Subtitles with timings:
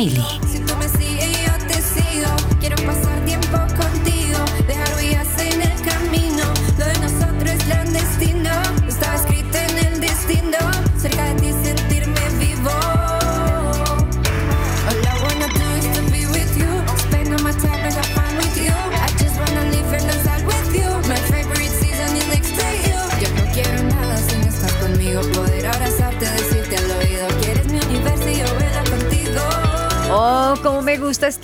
[0.00, 0.39] Tu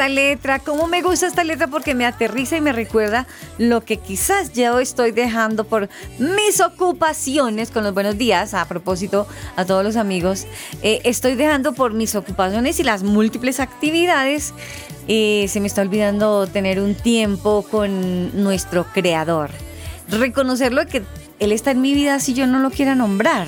[0.09, 3.27] letra, cómo me gusta esta letra porque me aterriza y me recuerda
[3.59, 9.27] lo que quizás yo estoy dejando por mis ocupaciones con los buenos días, a propósito
[9.57, 10.47] a todos los amigos,
[10.83, 14.55] eh, estoy dejando por mis ocupaciones y las múltiples actividades,
[15.09, 19.51] eh, se me está olvidando tener un tiempo con nuestro creador,
[20.09, 21.03] reconocerlo que
[21.39, 23.47] él está en mi vida si yo no lo quiera nombrar.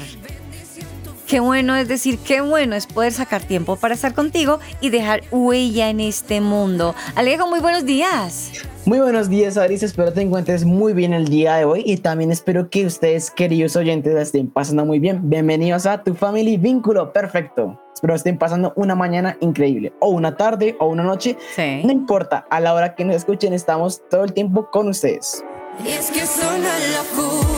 [1.28, 5.21] Qué bueno es decir, qué bueno es poder sacar tiempo para estar contigo y dejar
[5.31, 6.94] huella en este mundo.
[7.16, 8.50] Alejo, muy buenos días.
[8.87, 9.83] Muy buenos días, Aris.
[9.83, 13.77] Espero te encuentres muy bien el día de hoy y también espero que ustedes, queridos
[13.77, 15.28] oyentes, estén pasando muy bien.
[15.28, 17.78] Bienvenidos a tu Family Vínculo Perfecto.
[17.93, 21.37] Espero estén pasando una mañana increíble, o una tarde, o una noche.
[21.84, 25.45] No importa, a la hora que nos escuchen, estamos todo el tiempo con ustedes.
[25.84, 27.58] Y es que es una locura.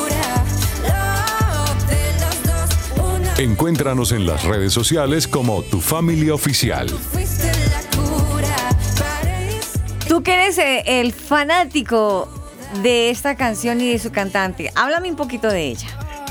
[3.41, 6.89] Encuéntranos en las redes sociales como Tu Familia Oficial.
[10.07, 12.29] Tú que eres eh, el fanático
[12.83, 15.89] de esta canción y de su cantante, háblame un poquito de ella.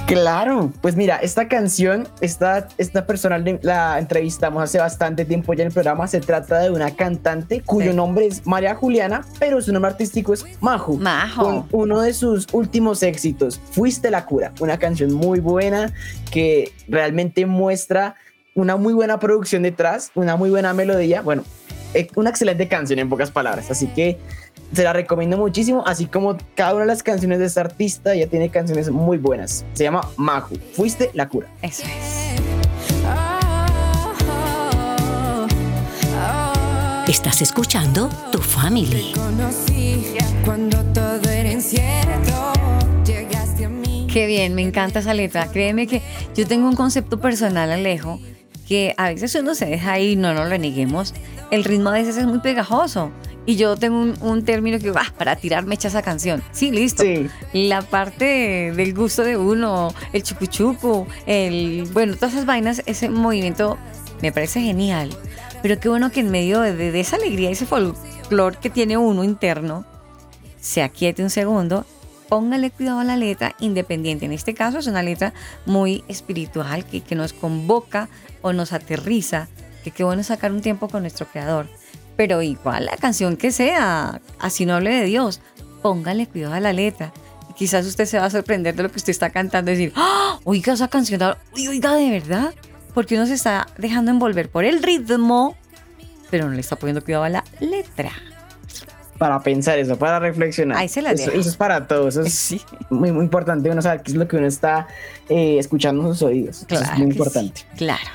[0.08, 5.68] Claro, pues mira, esta canción, esta, esta persona la entrevistamos hace bastante tiempo ya en
[5.68, 6.08] el programa.
[6.08, 10.46] Se trata de una cantante cuyo nombre es María Juliana, pero su nombre artístico es
[10.62, 10.96] Majo.
[10.96, 11.44] Majo.
[11.44, 15.94] Con uno de sus últimos éxitos, Fuiste la cura, una canción muy buena
[16.32, 18.16] que realmente muestra
[18.56, 21.22] una muy buena producción detrás, una muy buena melodía.
[21.22, 21.44] Bueno,
[22.16, 23.72] una excelente canción en pocas palabras.
[23.72, 24.18] Así que
[24.74, 28.28] se la recomiendo muchísimo, así como cada una de las canciones de esta artista ya
[28.28, 29.66] tiene canciones muy buenas.
[29.74, 31.48] Se llama Maju, Fuiste la cura.
[31.62, 32.30] Eso es.
[37.10, 39.14] Estás escuchando Tu Family.
[44.14, 45.52] Qué bien, me encanta esa letra.
[45.52, 46.04] Créeme que
[46.36, 48.20] yo tengo un concepto personal, Alejo,
[48.70, 51.16] que a veces uno se deja ahí, no nos lo neguemos.
[51.50, 53.12] El ritmo a veces es muy pegajoso
[53.48, 56.44] y yo tengo un, término que va para tirar mecha esa canción.
[56.52, 57.04] Sí, listo.
[57.52, 61.90] La parte del gusto de uno, el chucuchuco, el.
[61.94, 63.80] Bueno, todas esas vainas, ese movimiento
[64.22, 65.10] me parece genial.
[65.64, 69.84] Pero qué bueno que en medio de, esa alegría, ese folclore que tiene uno interno,
[70.62, 71.88] se aquiete un segundo
[72.30, 74.26] póngale cuidado a la letra independiente.
[74.26, 75.34] En este caso es una letra
[75.66, 78.08] muy espiritual que, nos convoca
[78.42, 79.48] o nos aterriza.
[79.84, 81.68] Que qué bueno sacar un tiempo con nuestro creador
[82.20, 85.40] pero igual la canción que sea, así no hable de Dios,
[85.82, 87.14] póngale cuidado a la letra.
[87.56, 90.38] quizás usted se va a sorprender de lo que usted está cantando y decir, ¡Ah!
[90.44, 91.22] oiga esa canción,
[91.54, 92.54] oiga de verdad,
[92.94, 95.56] porque uno se está dejando envolver por el ritmo,
[96.30, 98.12] pero no le está poniendo cuidado a la letra.
[99.20, 100.78] Para pensar eso, para reflexionar.
[100.78, 102.16] Ahí se la eso, eso es para todos.
[102.16, 102.62] Eso es Sí.
[102.90, 104.88] muy, muy importante uno saber qué es lo que uno está
[105.28, 106.58] eh, escuchando en sus oídos.
[106.58, 107.62] Eso Claro es muy sí, importante.
[107.78, 108.10] Claro.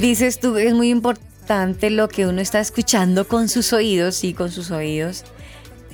[0.00, 4.50] Dices tú, es muy importante lo que uno está escuchando con sus oídos, sí, con
[4.50, 5.24] sus oídos.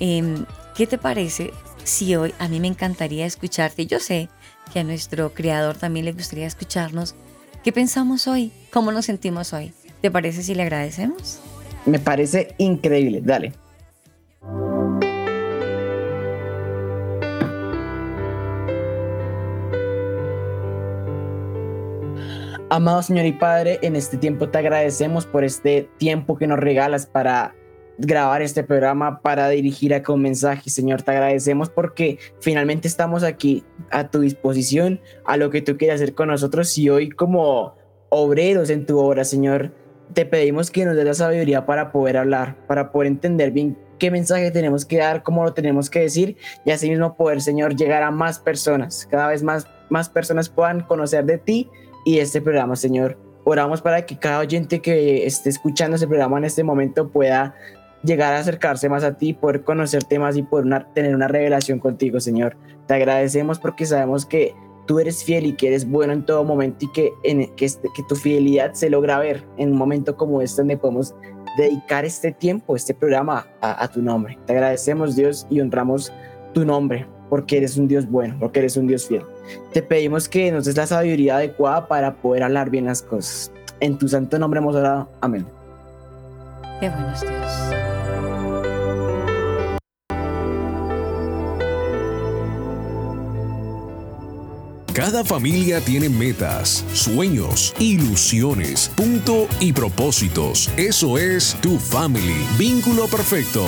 [0.00, 0.44] Em,
[0.75, 1.53] ¿Qué te parece
[1.85, 3.87] si hoy a mí me encantaría escucharte?
[3.87, 4.29] Yo sé
[4.73, 7.14] que a nuestro creador también le gustaría escucharnos.
[7.64, 8.53] ¿Qué pensamos hoy?
[8.73, 9.73] ¿Cómo nos sentimos hoy?
[10.00, 11.41] ¿Te parece si le agradecemos?
[11.85, 13.21] Me parece increíble.
[13.23, 13.53] Dale.
[22.71, 27.06] Amado Señor y Padre, en este tiempo te agradecemos por este tiempo que nos regalas
[27.06, 27.55] para
[27.97, 30.69] grabar este programa, para dirigir acá un mensaje.
[30.69, 35.97] Señor, te agradecemos porque finalmente estamos aquí a tu disposición, a lo que tú quieras
[35.97, 37.75] hacer con nosotros y hoy como
[38.11, 39.73] obreros en tu obra, Señor,
[40.14, 44.10] te pedimos que nos des la sabiduría para poder hablar, para poder entender bien qué
[44.10, 48.02] mensaje tenemos que dar, cómo lo tenemos que decir y así mismo poder, Señor, llegar
[48.02, 51.69] a más personas, cada vez más, más personas puedan conocer de ti
[52.05, 53.19] y este programa, Señor.
[53.44, 57.54] Oramos para que cada oyente que esté escuchando este programa en este momento pueda
[58.04, 61.78] llegar a acercarse más a ti, poder conocerte más y poder una- tener una revelación
[61.81, 62.56] contigo, Señor.
[62.87, 64.54] Te agradecemos porque sabemos que
[64.88, 68.02] tú eres fiel y que eres bueno en todo momento y que, en, este- que
[68.08, 71.14] tu fidelidad se logra ver en un momento como este donde podemos
[71.56, 74.37] dedicar este tiempo, este programa a, a tu nombre.
[74.46, 76.12] Te agradecemos Dios y honramos
[76.55, 79.23] tu nombre porque eres un Dios bueno, porque eres un Dios fiel.
[79.73, 83.52] Te pedimos que nos des la sabiduría adecuada para poder hablar bien las cosas.
[83.81, 85.11] En tu santo nombre hemos orado.
[85.20, 85.46] Amén.
[86.81, 87.77] Qué buenos Dios.
[94.99, 100.69] Cada familia tiene metas, sueños, ilusiones, punto y propósitos.
[100.77, 102.45] Eso es tu family.
[102.59, 103.65] Vínculo perfecto.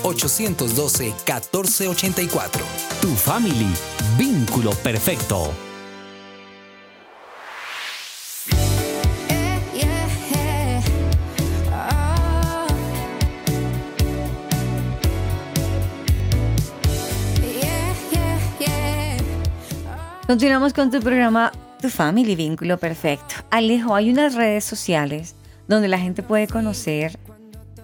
[0.02, 2.62] 305-812-1484.
[3.00, 3.72] Tu family,
[4.18, 5.67] vínculo perfecto.
[20.28, 23.36] Continuamos con tu programa Tu Family Vínculo Perfecto.
[23.50, 25.34] Alejo, hay unas redes sociales
[25.68, 27.18] donde la gente puede conocer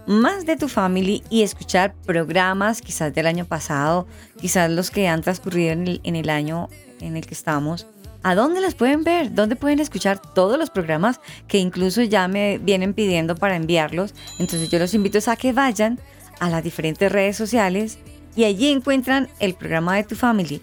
[0.07, 4.07] más de tu family y escuchar programas quizás del año pasado,
[4.39, 6.69] quizás los que han transcurrido en el, año
[7.01, 7.87] en el que estamos.
[8.23, 9.33] ¿A dónde las pueden ver?
[9.33, 14.15] ¿Dónde pueden escuchar todos los programas que incluso ya me vienen pidiendo para enviarlos?
[14.39, 15.99] Entonces yo los invito a que vayan
[16.41, 17.99] a las diferentes redes sociales
[18.37, 20.61] y allí encuentran el programa de tu family.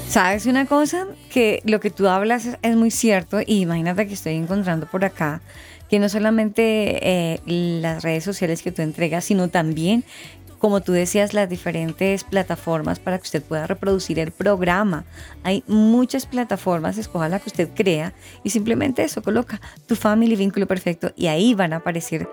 [0.10, 1.08] ¿Sabes una cosa?
[1.32, 5.04] Que lo que tú hablas es, es muy cierto y imagínate que estoy encontrando por
[5.06, 5.42] acá
[5.94, 10.04] que no solamente eh, las redes sociales que tú entregas, sino también,
[10.64, 15.04] como tú decías, las diferentes plataformas para que usted pueda reproducir el programa.
[15.44, 18.14] Hay muchas plataformas, escoja la que usted crea
[18.46, 22.30] y simplemente eso, coloca tu family vínculo perfecto y ahí van a aparecer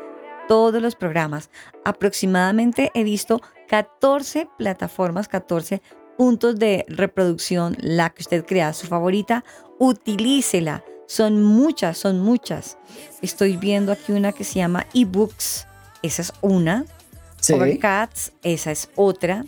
[0.46, 1.50] todos los programas.
[1.84, 5.82] Aproximadamente he visto 14 plataformas, 14
[6.16, 9.44] puntos de reproducción, la que usted crea su favorita,
[9.80, 10.84] utilícela.
[11.08, 12.78] Son muchas, son muchas.
[13.22, 15.66] Estoy viendo aquí una que se llama eBooks,
[16.04, 16.84] esa es una.
[17.54, 18.30] Sí.
[18.42, 19.44] Esa es otra.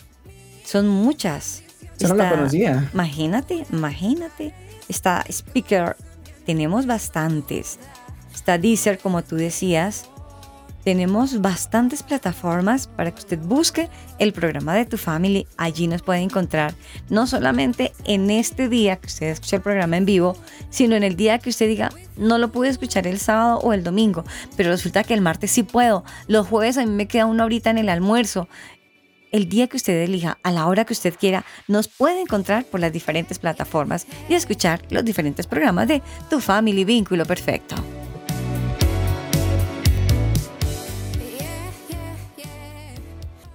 [0.65, 1.63] Son muchas.
[1.99, 2.91] Yo no la conocía.
[2.93, 4.55] Imagínate, imagínate.
[4.89, 5.97] Está Speaker,
[6.47, 7.79] tenemos bastantes.
[8.35, 10.07] Está Deezer, como tú decías.
[10.85, 15.47] Tenemos bastantes plataformas para que usted busque el programa de tu family.
[15.57, 16.75] Allí nos puede encontrar
[17.09, 20.37] no solamente en este día que usted escucha el programa en vivo,
[20.71, 23.85] sino en el día que usted diga, no lo pude escuchar el sábado o el
[23.85, 24.25] domingo,
[24.57, 26.05] pero resulta que el martes sí puedo.
[26.27, 28.49] Los jueves a mí me queda una horita en el almuerzo
[29.33, 32.81] el día que usted elija, a la hora que usted quiera, nos puede encontrar por
[32.81, 38.02] las diferentes plataformas y escuchar los diferentes programas de Tu Family Vínculo Perfecto.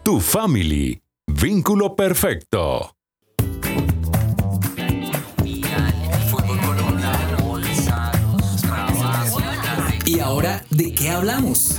[0.07, 1.01] Tu family.
[1.27, 2.95] Vínculo perfecto.
[10.05, 11.77] ¿Y ahora de qué hablamos?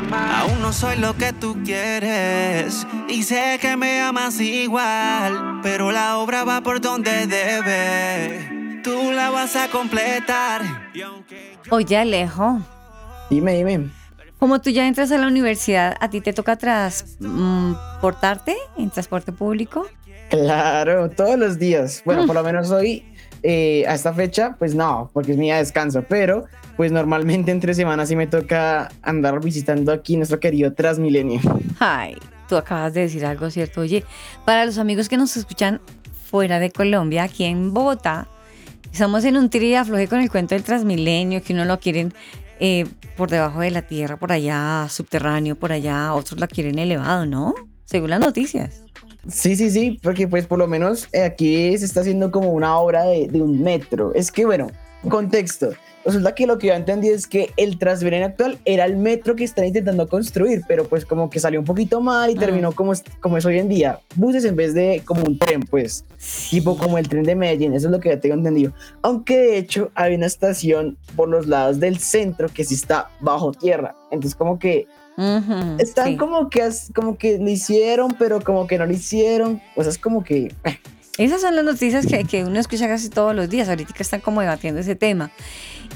[0.00, 6.16] Aún no soy lo que tú quieres y sé que me amas igual, pero la
[6.18, 8.80] obra va por donde debe.
[8.82, 10.62] Tú la vas a completar.
[11.70, 12.60] Oye, Alejo,
[13.28, 13.90] Dime, dime.
[14.38, 19.86] como tú ya entras a la universidad, ¿a ti te toca transportarte en transporte público?
[20.30, 22.00] Claro, todos los días.
[22.06, 23.04] Bueno, por lo menos hoy,
[23.42, 26.46] eh, a esta fecha, pues no, porque es mi día de descanso, pero
[26.76, 31.40] pues normalmente entre semanas sí me toca andar visitando aquí nuestro querido Transmilenio.
[31.78, 32.16] Ay,
[32.48, 33.82] tú acabas de decir algo cierto.
[33.82, 34.04] Oye,
[34.44, 35.80] para los amigos que nos escuchan
[36.30, 38.28] fuera de Colombia, aquí en Bogotá,
[38.90, 42.12] estamos en un tira y afloje con el cuento del Transmilenio, que uno lo quieren
[42.60, 42.86] eh,
[43.16, 47.54] por debajo de la tierra, por allá, subterráneo, por allá, otros la quieren elevado, ¿no?
[47.84, 48.82] Según las noticias.
[49.28, 52.76] Sí, sí, sí, porque pues por lo menos eh, aquí se está haciendo como una
[52.78, 54.12] obra de, de un metro.
[54.14, 54.68] Es que bueno,
[55.08, 55.70] contexto.
[56.04, 59.44] Resulta que lo que yo entendí es que el Transmilenio actual era el metro que
[59.44, 62.38] están intentando construir, pero pues como que salió un poquito mal y Mm.
[62.40, 64.00] terminó como, es- como es hoy en día.
[64.16, 66.04] Buses en vez de como un tren, pues.
[66.50, 68.72] Tipo como el tren de Medellín, eso es lo que ya tengo entendido.
[69.02, 73.52] Aunque de hecho hay una estación por los lados del centro que sí está bajo
[73.52, 73.94] tierra.
[74.10, 76.16] Entonces como que Ujú, están sí.
[76.16, 79.60] como que como que lo hicieron, pero como que no lo hicieron.
[79.76, 80.78] O sea, es como que eh,
[81.18, 83.68] Esas son las noticias que, que uno escucha casi todos los días.
[83.68, 85.30] Ahorita están como debatiendo ese tema.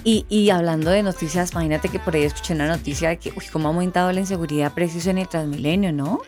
[0.04, 3.44] Y, y hablando de noticias, imagínate que por ahí escuché una noticia de que, uy,
[3.50, 6.20] cómo ha aumentado la inseguridad preciso en el Transmilenio, ¿no?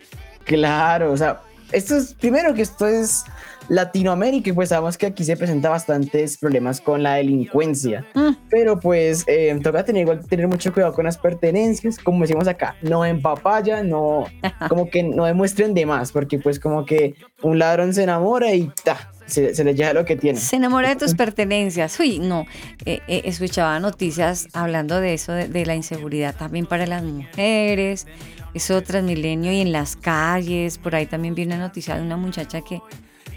[0.48, 1.42] claro, o sea,
[1.72, 3.24] esto es primero que esto es
[3.68, 8.06] Latinoamérica y pues sabemos que aquí se presenta bastantes problemas con la delincuencia.
[8.14, 8.30] Mm.
[8.48, 12.76] Pero pues eh, toca tener igual tener mucho cuidado con las pertenencias, como decimos acá,
[12.82, 14.26] no en papaya, no
[14.68, 18.70] como que no demuestren de más, porque pues como que un ladrón se enamora y
[18.84, 20.38] ta, se, se le lleva lo que tiene.
[20.38, 21.98] Se enamora de tus pertenencias.
[22.00, 22.46] Uy, no.
[22.84, 28.06] Eh, eh, escuchaba noticias hablando de eso, de, de la inseguridad también para las mujeres.
[28.54, 30.78] Eso Transmilenio y en las calles.
[30.78, 32.80] Por ahí también vi una noticia de una muchacha que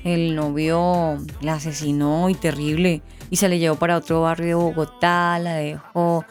[0.03, 3.01] el novio la asesinó y terrible.
[3.29, 6.25] Y se le llevó para otro barrio de Bogotá, la dejó.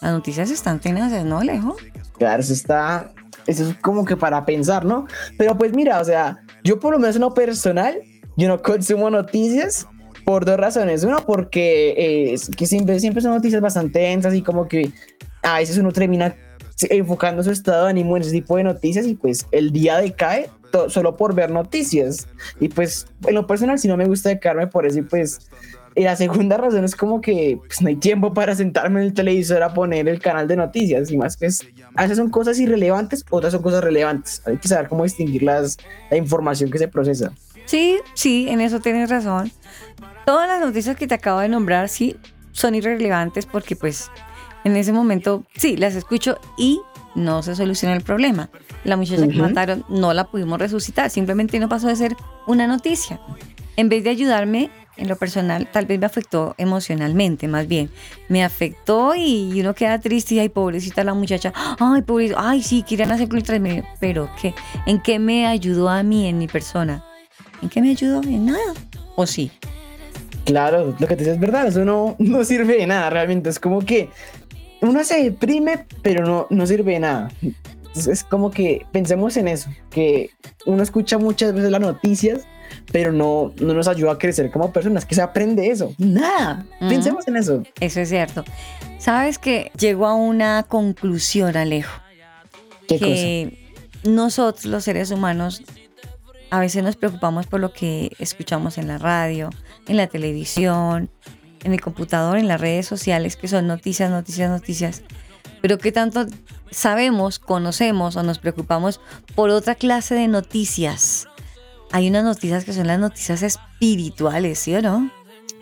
[0.00, 1.76] Las noticias están tenaces, ¿no, Alejo?
[2.18, 3.12] Claro, eso está,
[3.46, 5.06] eso es como que para pensar, ¿no?
[5.36, 8.00] Pero pues mira, o sea, yo por lo menos en lo personal,
[8.36, 9.86] yo no consumo noticias
[10.24, 11.04] por dos razones.
[11.04, 14.92] Uno, porque eh, es que siempre, siempre son noticias bastante densas y como que
[15.42, 16.34] a veces uno termina
[16.88, 20.48] enfocando su estado de ánimo en ese tipo de noticias y pues el día decae
[20.88, 22.26] solo por ver noticias.
[22.60, 25.40] Y pues en lo personal, si no me gusta decaerme por eso y pues...
[25.96, 29.12] Y la segunda razón es como que pues, no hay tiempo para sentarme en el
[29.12, 32.60] televisor a poner el canal de noticias y más que es, a veces son cosas
[32.60, 34.40] irrelevantes, otras son cosas relevantes.
[34.46, 37.32] Hay que saber cómo distinguir las, la información que se procesa.
[37.64, 39.50] Sí, sí, en eso tienes razón.
[40.26, 42.16] Todas las noticias que te acabo de nombrar, sí,
[42.52, 44.10] son irrelevantes porque pues
[44.64, 46.80] en ese momento sí, las escucho y
[47.14, 48.50] no se soluciona el problema.
[48.84, 49.42] La muchacha que Ujú.
[49.42, 53.20] mataron no la pudimos resucitar, simplemente no pasó de ser una noticia.
[53.76, 57.90] En vez de ayudarme en lo personal, tal vez me afectó emocionalmente, más bien.
[58.28, 61.52] Me afectó y uno queda triste y ay, pobrecita la muchacha.
[61.78, 63.84] Ay, pobrecita, ay, sí, querían hacer con el.
[63.98, 64.54] Pero ¿qué?
[64.86, 67.04] ¿En qué me ayudó a mí, en mi persona?
[67.62, 68.22] ¿En qué me ayudó?
[68.22, 68.74] En nada.
[69.16, 69.50] ¿O sí?
[70.44, 73.50] Claro, lo que te dices es verdad, eso no, no sirve de nada realmente.
[73.50, 74.10] Es como que
[74.80, 77.30] uno se deprime, pero no, no sirve de nada.
[77.94, 80.30] Es como que pensemos en eso, que
[80.66, 82.42] uno escucha muchas veces las noticias,
[82.92, 85.04] pero no, no nos ayuda a crecer como personas.
[85.04, 85.94] que se aprende eso?
[85.98, 86.66] Nada.
[86.80, 87.62] Pensemos en eso.
[87.80, 88.44] Eso es cierto.
[88.98, 92.00] Sabes que llego a una conclusión, Alejo,
[92.86, 93.06] ¿Qué cosa?
[93.06, 93.72] que
[94.04, 95.62] nosotros los seres humanos
[96.50, 99.50] a veces nos preocupamos por lo que escuchamos en la radio,
[99.86, 101.10] en la televisión,
[101.62, 105.02] en el computador, en las redes sociales, que son noticias, noticias, noticias.
[105.60, 106.26] Pero ¿qué tanto
[106.70, 109.00] sabemos, conocemos o nos preocupamos
[109.34, 111.28] por otra clase de noticias?
[111.92, 115.10] Hay unas noticias que son las noticias espirituales, ¿sí o no?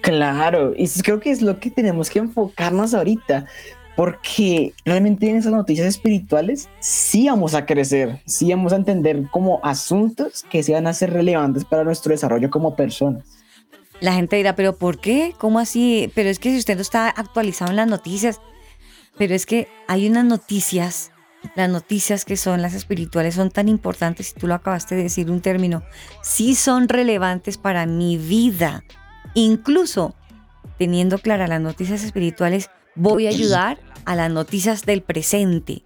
[0.02, 3.46] Claro, y creo que es lo que tenemos que enfocarnos ahorita,
[3.96, 9.60] porque realmente en esas noticias espirituales sí vamos a crecer, sí vamos a entender como
[9.64, 13.24] asuntos que se van a ser relevantes para nuestro desarrollo como personas.
[14.00, 15.34] La gente dirá, pero ¿por qué?
[15.36, 16.12] ¿Cómo así?
[16.14, 18.40] Pero es que si usted no está actualizado en las noticias,
[19.18, 21.12] pero es que hay unas noticias,
[21.56, 25.30] las noticias que son las espirituales son tan importantes, y tú lo acabaste de decir
[25.30, 25.82] un término,
[26.22, 28.84] sí son relevantes para mi vida.
[29.34, 30.14] Incluso
[30.78, 35.82] teniendo claras las noticias espirituales, voy a ayudar a las noticias del presente,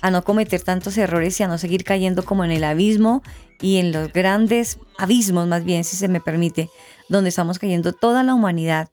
[0.00, 3.22] a no cometer tantos errores y a no seguir cayendo como en el abismo
[3.60, 6.70] y en los grandes abismos, más bien, si se me permite,
[7.08, 8.90] donde estamos cayendo toda la humanidad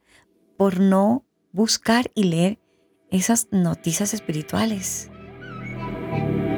[0.57, 2.58] por no buscar y leer
[3.11, 5.09] esas noticias espirituales.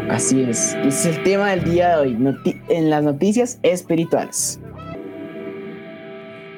[0.09, 2.35] Así es, es el tema del día de hoy,
[2.67, 4.59] en las noticias espirituales.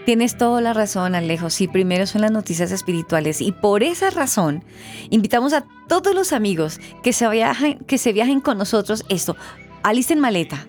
[0.05, 1.49] Tienes toda la razón, Alejo.
[1.49, 3.39] Sí, primero son las noticias espirituales.
[3.39, 4.63] Y por esa razón,
[5.11, 9.37] invitamos a todos los amigos que se viajen, que se viajen con nosotros esto.
[9.83, 10.65] Alisten maleta.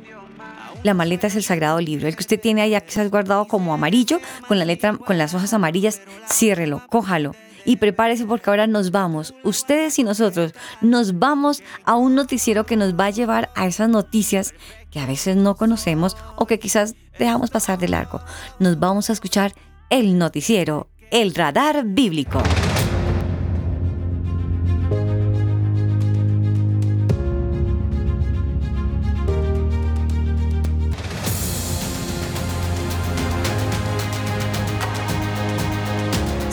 [0.85, 2.07] La maleta es el sagrado libro.
[2.07, 5.19] El que usted tiene allá que se ha guardado como amarillo, con la letra, con
[5.19, 11.19] las hojas amarillas, ciérrelo, cójalo y prepárese porque ahora nos vamos, ustedes y nosotros, nos
[11.19, 14.55] vamos a un noticiero que nos va a llevar a esas noticias
[14.91, 18.21] que a veces no conocemos o que quizás dejamos pasar de largo.
[18.59, 19.53] Nos vamos a escuchar
[19.91, 22.43] el noticiero, el radar bíblico.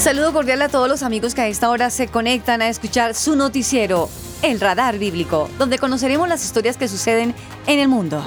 [0.01, 3.35] Saludo cordial a todos los amigos que a esta hora se conectan a escuchar su
[3.35, 4.09] noticiero,
[4.41, 7.35] El Radar Bíblico, donde conoceremos las historias que suceden
[7.67, 8.23] en el mundo.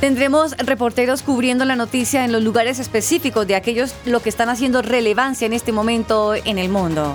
[0.00, 4.80] Tendremos reporteros cubriendo la noticia en los lugares específicos de aquellos lo que están haciendo
[4.80, 7.12] relevancia en este momento en el mundo.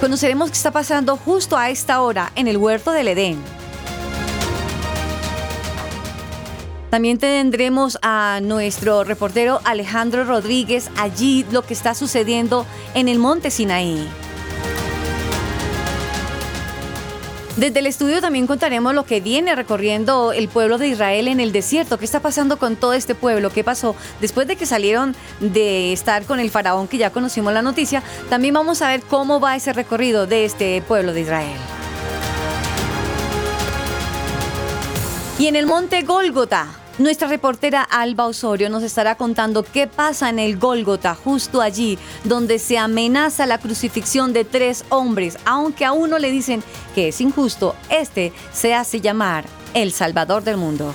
[0.00, 3.55] Conoceremos qué está pasando justo a esta hora en el huerto del Edén.
[6.90, 13.50] También tendremos a nuestro reportero Alejandro Rodríguez allí lo que está sucediendo en el monte
[13.50, 14.08] Sinaí.
[17.56, 21.52] Desde el estudio también contaremos lo que viene recorriendo el pueblo de Israel en el
[21.52, 21.98] desierto.
[21.98, 23.48] ¿Qué está pasando con todo este pueblo?
[23.48, 27.62] ¿Qué pasó después de que salieron de estar con el faraón que ya conocimos la
[27.62, 28.02] noticia?
[28.28, 31.56] También vamos a ver cómo va ese recorrido de este pueblo de Israel.
[35.38, 40.38] Y en el monte Gólgota, nuestra reportera Alba Osorio nos estará contando qué pasa en
[40.38, 46.18] el Gólgota, justo allí, donde se amenaza la crucifixión de tres hombres, aunque a uno
[46.18, 46.62] le dicen
[46.94, 49.44] que es injusto, este se hace llamar
[49.74, 50.94] el Salvador del mundo.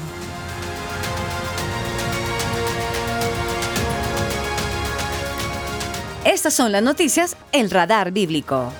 [6.25, 8.73] Estas son las noticias, el radar bíblico.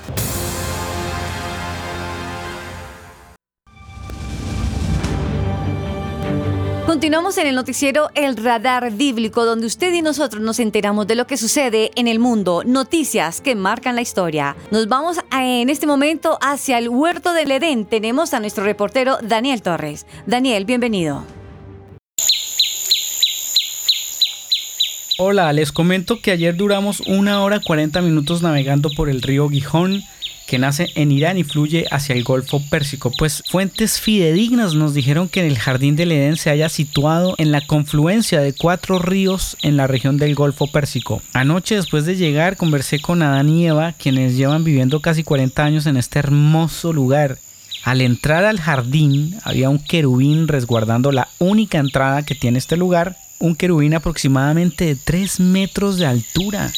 [6.91, 11.25] Continuamos en el noticiero El Radar Bíblico, donde usted y nosotros nos enteramos de lo
[11.25, 14.57] que sucede en el mundo, noticias que marcan la historia.
[14.71, 17.85] Nos vamos en este momento hacia el huerto del Edén.
[17.85, 20.05] Tenemos a nuestro reportero Daniel Torres.
[20.25, 21.23] Daniel, bienvenido.
[25.17, 30.03] Hola, les comento que ayer duramos una hora 40 minutos navegando por el río Gijón
[30.51, 35.29] que nace en Irán y fluye hacia el Golfo Pérsico, pues fuentes fidedignas nos dijeron
[35.29, 39.77] que el Jardín del Edén se haya situado en la confluencia de cuatro ríos en
[39.77, 41.21] la región del Golfo Pérsico.
[41.31, 45.85] Anoche después de llegar conversé con Adán y Eva, quienes llevan viviendo casi 40 años
[45.85, 47.37] en este hermoso lugar.
[47.85, 53.15] Al entrar al jardín había un querubín resguardando la única entrada que tiene este lugar,
[53.39, 56.73] un querubín aproximadamente de 3 metros de altura,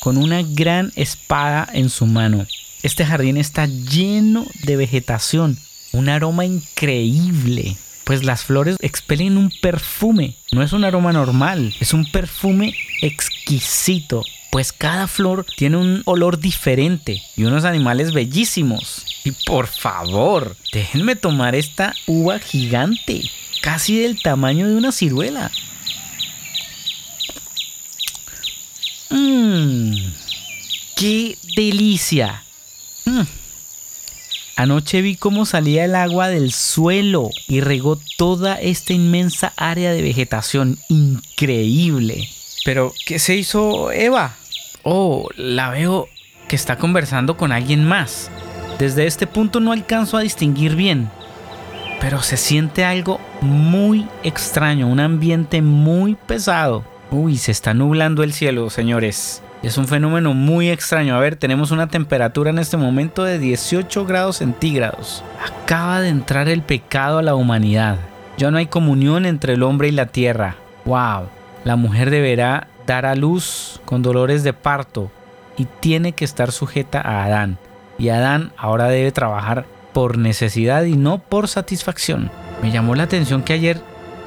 [0.00, 2.46] con una gran espada en su mano.
[2.82, 5.58] Este jardín está lleno de vegetación,
[5.92, 11.92] un aroma increíble, pues las flores expelen un perfume, no es un aroma normal, es
[11.92, 19.04] un perfume exquisito, pues cada flor tiene un olor diferente y unos animales bellísimos.
[19.24, 23.22] Y por favor, déjenme tomar esta uva gigante,
[23.60, 25.50] casi del tamaño de una ciruela.
[29.10, 30.20] Mmm
[31.00, 32.44] ¡Qué delicia!
[33.04, 33.22] Mm.
[34.56, 40.02] Anoche vi cómo salía el agua del suelo y regó toda esta inmensa área de
[40.02, 40.78] vegetación.
[40.88, 42.28] Increíble.
[42.64, 44.36] Pero, ¿qué se hizo Eva?
[44.82, 46.08] Oh, la veo
[46.46, 48.30] que está conversando con alguien más.
[48.78, 51.10] Desde este punto no alcanzo a distinguir bien.
[52.00, 56.84] Pero se siente algo muy extraño, un ambiente muy pesado.
[57.10, 59.42] Uy, se está nublando el cielo, señores.
[59.62, 61.14] Es un fenómeno muy extraño.
[61.14, 65.22] A ver, tenemos una temperatura en este momento de 18 grados centígrados.
[65.44, 67.98] Acaba de entrar el pecado a la humanidad.
[68.38, 70.56] Ya no hay comunión entre el hombre y la tierra.
[70.86, 71.28] ¡Wow!
[71.64, 75.10] La mujer deberá dar a luz con dolores de parto
[75.58, 77.58] y tiene que estar sujeta a Adán.
[77.98, 82.30] Y Adán ahora debe trabajar por necesidad y no por satisfacción.
[82.62, 83.82] Me llamó la atención que ayer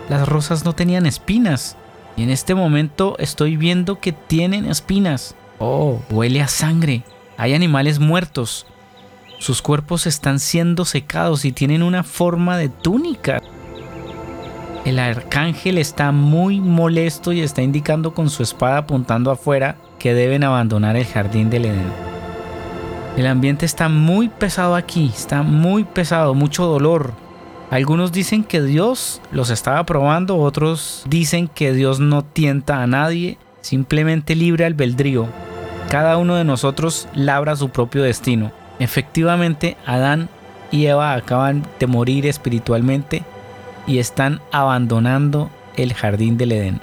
[0.09, 1.75] las rosas no tenían espinas
[2.15, 5.35] y en este momento estoy viendo que tienen espinas.
[5.59, 7.03] Oh, huele a sangre.
[7.37, 8.65] Hay animales muertos.
[9.39, 13.41] Sus cuerpos están siendo secados y tienen una forma de túnica.
[14.85, 20.43] El arcángel está muy molesto y está indicando con su espada apuntando afuera que deben
[20.43, 21.91] abandonar el jardín del Edén.
[23.17, 27.13] El ambiente está muy pesado aquí, está muy pesado, mucho dolor,
[27.73, 33.39] algunos dicen que Dios los estaba probando, otros dicen que Dios no tienta a nadie,
[33.61, 35.27] simplemente libre albedrío.
[35.89, 38.51] Cada uno de nosotros labra su propio destino.
[38.77, 40.29] Efectivamente, Adán
[40.69, 43.23] y Eva acaban de morir espiritualmente
[43.87, 46.79] y están abandonando el jardín del Edén.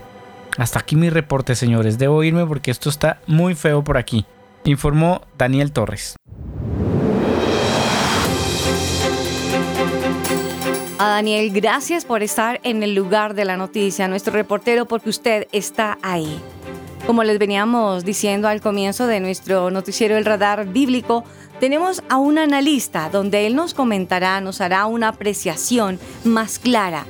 [0.59, 1.99] Hasta aquí mi reporte, señores.
[1.99, 4.27] Debo irme porque esto está muy feo por aquí.
[4.65, 6.17] Informó Daniel Torres.
[11.03, 15.49] A Daniel, gracias por estar en el lugar de la noticia, nuestro reportero, porque usted
[15.51, 16.39] está ahí.
[17.07, 21.25] Como les veníamos diciendo al comienzo de nuestro noticiero El Radar Bíblico,
[21.59, 27.07] tenemos a un analista donde él nos comentará, nos hará una apreciación más clara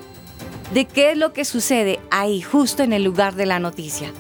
[0.73, 4.13] de qué es lo que sucede ahí, justo en el lugar de la noticia.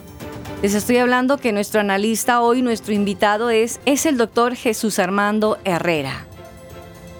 [0.62, 5.58] Les estoy hablando que nuestro analista hoy, nuestro invitado es, es el doctor Jesús Armando
[5.64, 6.26] Herrera.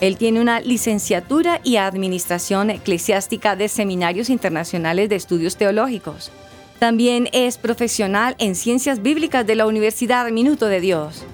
[0.01, 6.33] Él tiene una licenciatura y administración eclesiástica de seminarios internacionales de estudios teológicos.
[6.79, 11.25] También es profesional en ciencias bíblicas de la Universidad Minuto de Dios.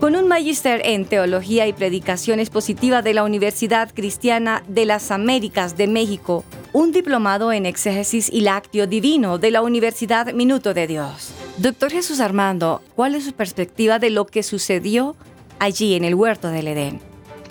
[0.00, 5.76] Con un magíster en teología y predicación expositiva de la Universidad Cristiana de las Américas
[5.76, 11.32] de México, un diplomado en exégesis y lácteo divino de la Universidad Minuto de Dios.
[11.58, 15.16] Doctor Jesús Armando, ¿cuál es su perspectiva de lo que sucedió
[15.58, 17.09] allí en el huerto del Edén?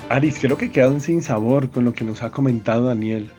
[0.09, 3.29] Aris, creo que quedan sin sabor con lo que nos ha comentado Daniel.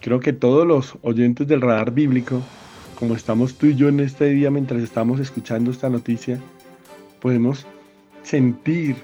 [0.00, 2.40] Creo que todos los oyentes del radar bíblico,
[2.96, 6.38] como estamos tú y yo en este día mientras estamos escuchando esta noticia,
[7.20, 7.66] podemos
[8.22, 8.94] sentir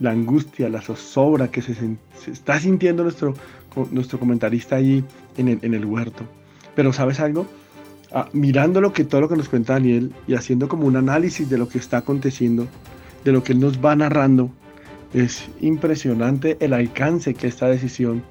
[0.00, 1.74] la angustia, la zozobra que se,
[2.26, 3.34] está sintiendo nuestro,
[3.90, 5.04] nuestro comentarista allí
[5.36, 6.24] en el, en el huerto.
[6.74, 7.46] Pero ¿sabes algo?
[8.12, 11.50] Ah, mirando lo que todo lo que nos cuenta Daniel y haciendo como un análisis
[11.50, 12.66] de lo que está aconteciendo,
[13.26, 14.50] de lo que él nos va narrando,
[15.14, 18.22] es impresionante el alcance que esta decisión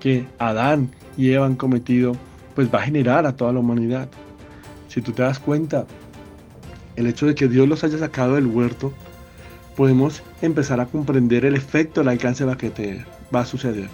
[0.00, 2.16] que Adán y Eva han cometido,
[2.54, 4.08] pues va a generar a toda la humanidad.
[4.88, 5.86] Si tú te das cuenta,
[6.96, 8.92] el hecho de que Dios los haya sacado del huerto,
[9.76, 13.88] podemos empezar a comprender el efecto, el alcance va que va a suceder.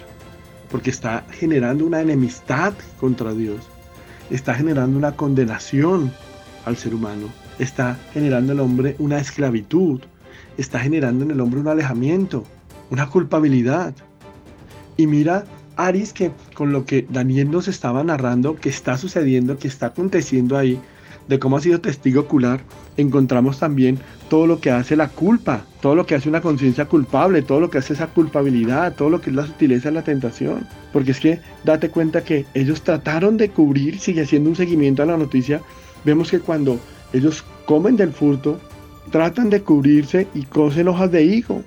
[0.71, 3.59] Porque está generando una enemistad contra Dios.
[4.29, 6.11] Está generando una condenación
[6.65, 7.27] al ser humano.
[7.59, 10.01] Está generando en el hombre una esclavitud
[10.57, 12.43] está generando en el hombre un alejamiento,
[12.89, 13.93] una culpabilidad.
[14.97, 19.67] Y mira, Aris, que con lo que Daniel nos estaba narrando, que está sucediendo, que
[19.67, 20.79] está aconteciendo ahí,
[21.27, 22.61] de cómo ha sido testigo ocular,
[22.97, 23.97] encontramos también
[24.29, 27.69] todo lo que hace la culpa, todo lo que hace una conciencia culpable, todo lo
[27.69, 30.67] que hace esa culpabilidad, todo lo que es la sutileza de la tentación.
[30.91, 35.05] Porque es que date cuenta que ellos trataron de cubrir, sigue haciendo un seguimiento a
[35.05, 35.61] la noticia,
[36.03, 36.79] vemos que cuando
[37.13, 38.59] ellos comen del furto,
[39.11, 41.63] tratan de cubrirse y cosen hojas de higo.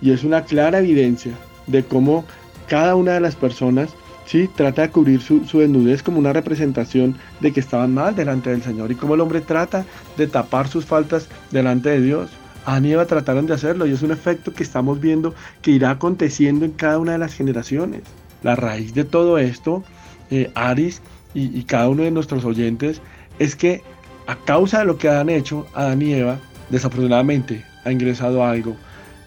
[0.00, 1.32] Y es una clara evidencia
[1.66, 2.24] de cómo
[2.68, 3.90] cada una de las personas
[4.26, 4.48] ¿sí?
[4.54, 8.92] trata de cubrir su, desnudez como una representación de que estaban mal delante del Señor
[8.92, 9.84] y cómo el hombre trata
[10.16, 12.30] de tapar sus faltas delante de Dios.
[12.66, 16.64] a y trataron de hacerlo y es un efecto que estamos viendo que irá aconteciendo
[16.64, 18.02] en cada una de las generaciones.
[18.42, 19.82] La raíz de todo esto,
[20.30, 21.00] eh, Aris
[21.34, 23.00] y, y cada uno de nuestros oyentes,
[23.38, 23.82] es que
[24.26, 26.38] a causa de lo que han hecho Adán y Eva,
[26.70, 28.76] desafortunadamente ha ingresado algo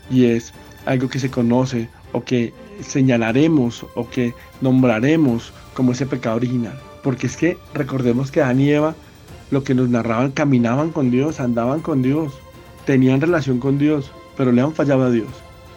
[0.10, 0.54] y es
[0.86, 6.80] algo que se conoce o que señalaremos o que nombraremos como ese pecado original.
[7.04, 8.96] Porque es que recordemos que Adán y Eva
[9.50, 12.34] lo que nos narraban caminaban con Dios, andaban con Dios,
[12.86, 15.30] tenían relación con Dios, pero le han fallado a Dios.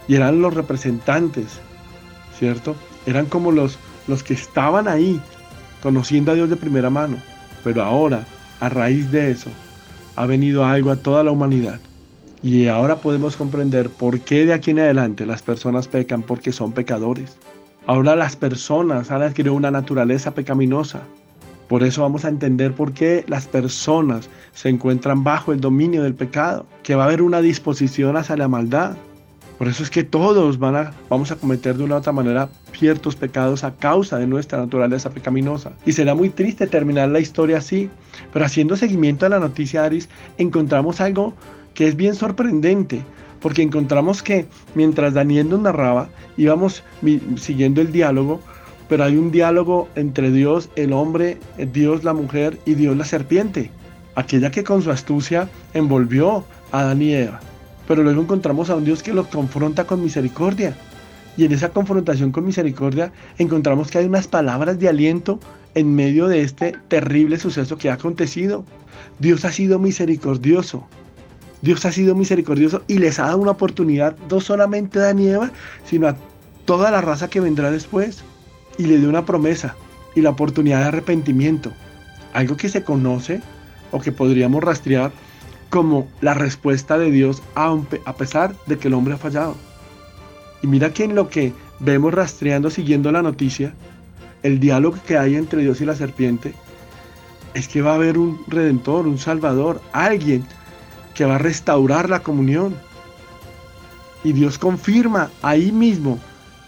[0.07, 1.59] Y eran los representantes,
[2.39, 2.77] ¿cierto?
[3.07, 5.21] Eran como los, los que estaban ahí,
[5.83, 7.17] conociendo a Dios de primera mano.
[7.65, 8.25] Pero ahora,
[8.61, 9.51] a raíz de eso,
[10.17, 11.81] ha venido algo a toda la humanidad.
[12.43, 16.73] Y ahora podemos comprender por qué de aquí en adelante las personas pecan porque son
[16.73, 17.37] pecadores.
[17.87, 21.03] Ahora las personas han adquirido una naturaleza pecaminosa.
[21.69, 26.15] Por eso vamos a entender por qué las personas se encuentran bajo el dominio del
[26.15, 28.97] pecado, que va a haber una disposición hacia la maldad.
[29.59, 32.49] Por eso es que todos van a, vamos a cometer de una u otra manera
[32.73, 35.73] ciertos pecados a causa de nuestra naturaleza pecaminosa.
[35.87, 37.89] Y será muy triste terminar la historia así,
[38.33, 41.35] pero haciendo seguimiento a la noticia Aris, encontramos algo
[41.75, 43.03] que es bien sorprendente,
[43.41, 46.83] porque encontramos que mientras Daniel nos narraba, íbamos
[47.37, 48.41] siguiendo el diálogo,
[48.89, 51.39] pero hay un diálogo entre Dios, el hombre,
[51.73, 53.71] Dios, la mujer y Dios, la serpiente,
[54.15, 57.41] aquella que con su astucia envolvió a Eva.
[57.87, 60.75] Pero luego encontramos a un Dios que los confronta con misericordia.
[61.37, 65.41] Y en esa confrontación con misericordia encontramos que hay unas palabras de aliento
[65.75, 68.65] en medio de este terrible suceso que ha acontecido.
[69.19, 70.87] Dios ha sido misericordioso.
[71.63, 75.51] Dios ha sido misericordioso y les ha dado una oportunidad no solamente a Eva,
[75.85, 76.17] sino a
[76.67, 78.23] toda la raza que vendrá después
[78.79, 79.75] y le dio una promesa
[80.15, 81.73] y la oportunidad de arrepentimiento.
[82.33, 83.41] Algo que se conoce
[83.93, 85.13] o que podríamos rastrear
[85.75, 89.57] como la respuesta de Dios a pesar de que el hombre ha fallado.
[90.63, 93.75] Y mira que en lo que vemos rastreando, siguiendo la noticia,
[94.45, 96.55] el diálogo que hay entre Dios y la serpiente,
[97.55, 100.45] es que va a haber un redentor, un salvador, alguien
[101.13, 102.77] que va a restaurar la comunión.
[104.23, 106.21] Y Dios confirma ahí mismo,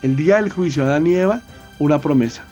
[0.03, 1.43] el día del juicio a Adán y Eva,
[1.79, 2.45] una promesa.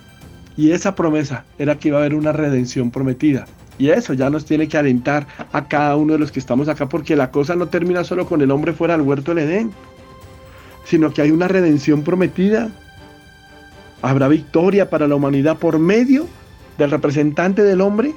[0.57, 3.45] Y esa promesa era que iba a haber una redención prometida.
[3.79, 6.89] Y eso ya nos tiene que alentar a cada uno de los que estamos acá,
[6.89, 9.73] porque la cosa no termina solo con el hombre fuera del huerto del Edén,
[10.85, 12.71] sino que hay una redención prometida.
[14.03, 16.27] Habrá victoria para la humanidad por medio
[16.79, 18.15] del representante del hombre,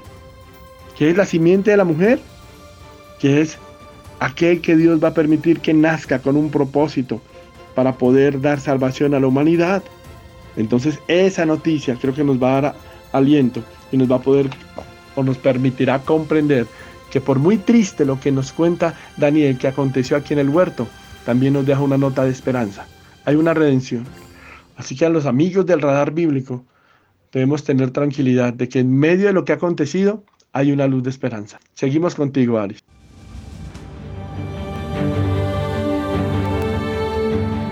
[0.98, 2.20] que es la simiente de la mujer,
[3.20, 3.58] que es
[4.20, 7.22] aquel que Dios va a permitir que nazca con un propósito
[7.76, 9.84] para poder dar salvación a la humanidad.
[10.56, 12.76] Entonces esa noticia creo que nos va a dar
[13.12, 14.50] aliento y nos va a poder
[15.18, 16.68] o nos permitirá comprender
[17.12, 20.88] que por muy triste lo que nos cuenta Daniel que aconteció aquí en el huerto,
[21.26, 22.86] también nos deja una nota de esperanza.
[23.26, 24.06] Hay una redención.
[24.78, 26.64] Así que a los amigos del radar bíblico
[27.34, 31.04] debemos tener tranquilidad de que en medio de lo que ha acontecido hay una luz
[31.04, 31.60] de esperanza.
[31.74, 32.84] Seguimos contigo, Aris.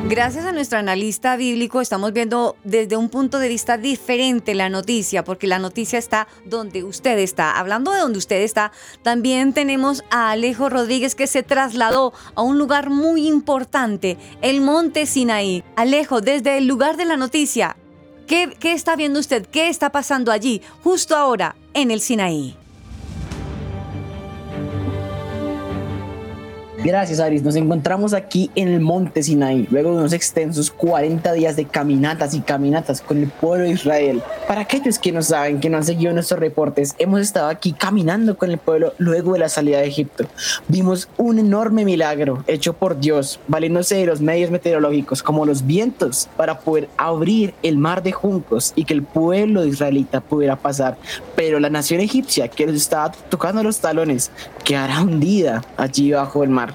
[0.07, 5.23] Gracias a nuestro analista bíblico estamos viendo desde un punto de vista diferente la noticia,
[5.23, 7.57] porque la noticia está donde usted está.
[7.57, 12.59] Hablando de donde usted está, también tenemos a Alejo Rodríguez que se trasladó a un
[12.59, 15.63] lugar muy importante, el Monte Sinaí.
[15.75, 17.75] Alejo, desde el lugar de la noticia,
[18.27, 19.47] ¿qué, está viendo usted?
[19.47, 22.55] ¿Qué está pasando allí, justo ahora, en el Sinaí?
[26.85, 27.41] Gracias, Aris.
[27.41, 32.35] Nos encontramos aquí en el monte Sinaí, luego de unos extensos 40 días de caminatas
[32.35, 34.21] y caminatas con el pueblo de Israel.
[34.47, 38.37] Para aquellos que no saben, que no han seguido nuestros reportes, hemos estado aquí caminando
[38.37, 40.27] con el pueblo luego de la salida de Egipto.
[40.67, 46.29] Vimos un enorme milagro hecho por Dios, valiéndose de los medios meteorológicos como los vientos
[46.37, 50.97] para poder abrir el mar de juncos y que el pueblo israelita pudiera pasar.
[51.35, 54.29] Pero la nación egipcia que les estaba tocando los talones
[54.63, 56.74] quedará hundida allí bajo el mar.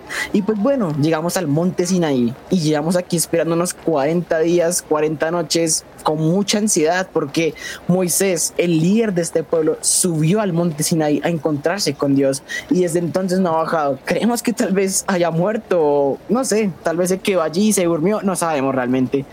[0.33, 5.31] Y pues bueno, llegamos al monte Sinaí y llegamos aquí esperando unos 40 días, 40
[5.31, 7.53] noches con mucha ansiedad porque
[7.87, 12.81] Moisés, el líder de este pueblo, subió al monte Sinaí a encontrarse con Dios y
[12.81, 13.99] desde entonces no ha bajado.
[14.05, 17.85] Creemos que tal vez haya muerto, no sé, tal vez se quedó allí y se
[17.85, 19.25] durmió, no sabemos realmente.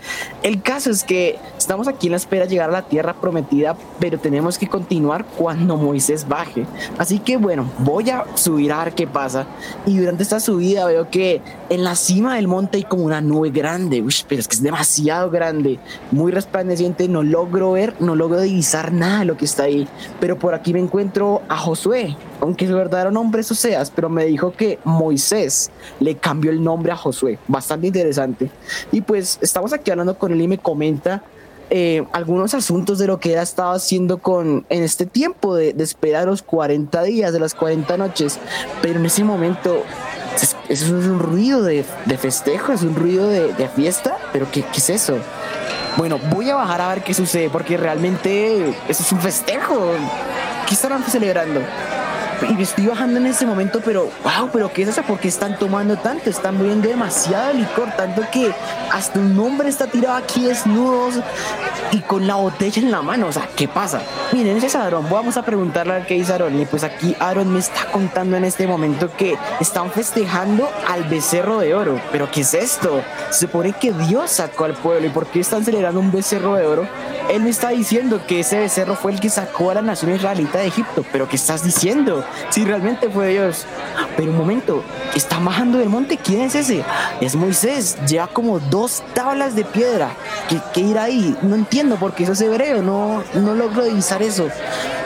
[0.43, 3.75] El caso es que estamos aquí en la espera de llegar a la tierra prometida,
[3.99, 6.65] pero tenemos que continuar cuando Moisés baje.
[6.97, 9.47] Así que bueno, voy a subir a ver qué pasa
[9.85, 13.49] y durante esta subida veo que en la cima del monte hay como una nube
[13.49, 15.79] grande, Uy, pero es que es demasiado grande,
[16.11, 19.87] muy resplandeciente no logro ver, no logro divisar nada de lo que está ahí.
[20.19, 24.25] Pero por aquí me encuentro a Josué, aunque su verdadero nombre es Oseas, pero me
[24.25, 27.39] dijo que Moisés le cambió el nombre a Josué.
[27.47, 28.49] Bastante interesante.
[28.91, 31.23] Y pues estamos aquí hablando con él y me comenta
[31.71, 35.73] eh, algunos asuntos de lo que él ha estado haciendo con, en este tiempo de,
[35.73, 38.39] de esperar los 40 días, de las 40 noches.
[38.81, 39.83] Pero en ese momento
[40.43, 44.61] eso es un ruido de, de festejo, es un ruido de, de fiesta, pero ¿qué,
[44.63, 45.17] ¿qué, es eso?
[45.97, 49.93] Bueno, voy a bajar a ver qué sucede, porque realmente eso es un festejo.
[50.67, 51.61] ¿Qué estarán celebrando?
[52.47, 55.03] Y estoy bajando en ese momento, pero wow, pero ¿qué es eso?
[55.03, 56.29] ¿Por qué están tomando tanto?
[56.29, 58.53] Están bebiendo demasiado licor, tanto que
[58.91, 61.15] hasta un hombre está tirado aquí desnudos
[61.91, 63.27] y con la botella en la mano.
[63.27, 64.01] O sea, ¿qué pasa?
[64.31, 65.09] Miren, ese es Aaron.
[65.09, 66.59] Vamos a preguntarle a qué dice Aaron.
[66.59, 71.59] Y pues aquí Aaron me está contando en este momento que están festejando al becerro
[71.59, 71.99] de oro.
[72.11, 73.01] ¿Pero qué es esto?
[73.31, 75.07] Se supone que Dios sacó al pueblo.
[75.07, 76.87] ¿Y por qué están celebrando un becerro de oro?
[77.29, 80.59] Él me está diciendo que ese becerro fue el que sacó a la nación israelita
[80.59, 81.05] de Egipto.
[81.11, 82.23] ¿Pero qué estás diciendo?
[82.49, 83.65] Si realmente fue Dios.
[84.15, 84.83] Pero un momento,
[85.15, 86.17] está bajando del monte.
[86.17, 86.83] ¿Quién es ese?
[87.21, 87.97] Es Moisés.
[88.07, 90.11] Lleva como dos tablas de piedra.
[90.47, 91.37] ¿Qué, qué irá ahí?
[91.41, 92.81] No entiendo porque eso es hebreo.
[92.81, 94.47] No, no logro divisar eso.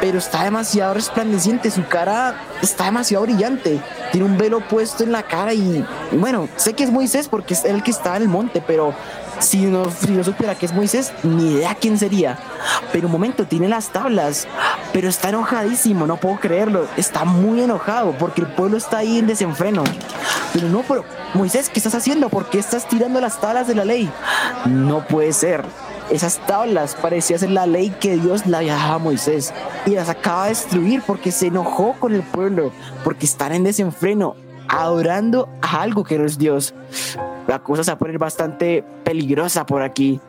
[0.02, 1.72] Pero está demasiado resplandeciente.
[1.72, 3.80] Su cara está demasiado brillante.
[4.12, 7.66] Tiene un velo puesto en la cara y bueno, sé que es Moisés porque es
[7.66, 8.94] el que está en el monte, pero
[9.40, 12.38] si no, si no supiera que es Moisés, ni idea quién sería.
[12.92, 14.48] Pero un momento, tiene las tablas,
[14.92, 16.88] pero está enojadísimo, no puedo creerlo.
[16.98, 19.84] Está muy enojado porque el pueblo está ahí en desenfreno.
[20.54, 22.30] Pero no, pero Moisés, ¿qué estás haciendo?
[22.30, 24.10] ¿Por qué estás tirando las tablas de la ley?
[24.68, 25.66] No puede ser.
[26.10, 29.54] Esas tablas parecían ser la ley que Dios había dado a Moisés
[29.86, 32.72] y las acaba de destruir porque se enojó con el pueblo,
[33.04, 34.36] porque están en desenfreno,
[34.68, 36.74] adorando a algo que no es Dios.
[37.48, 40.20] La cosa se va a poner bastante peligrosa por aquí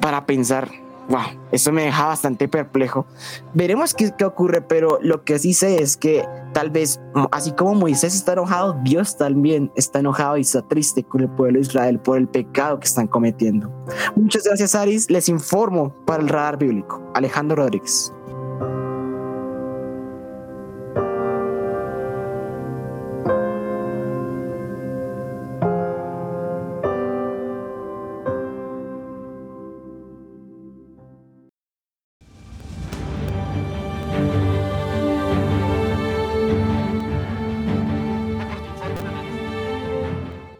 [0.00, 0.68] para pensar.
[1.08, 3.06] Wow, eso me deja bastante perplejo.
[3.54, 7.00] Veremos qué, qué, ocurre, pero lo que sí sé es que tal vez,
[7.32, 11.60] así como Moisés está enojado, Dios también está enojado y está triste con el pueblo
[11.60, 13.70] de Israel por el pecado que están cometiendo.
[14.16, 15.10] Muchas gracias, Aris.
[15.10, 17.02] Les informo para el radar bíblico.
[17.14, 18.12] Alejandro Rodríguez.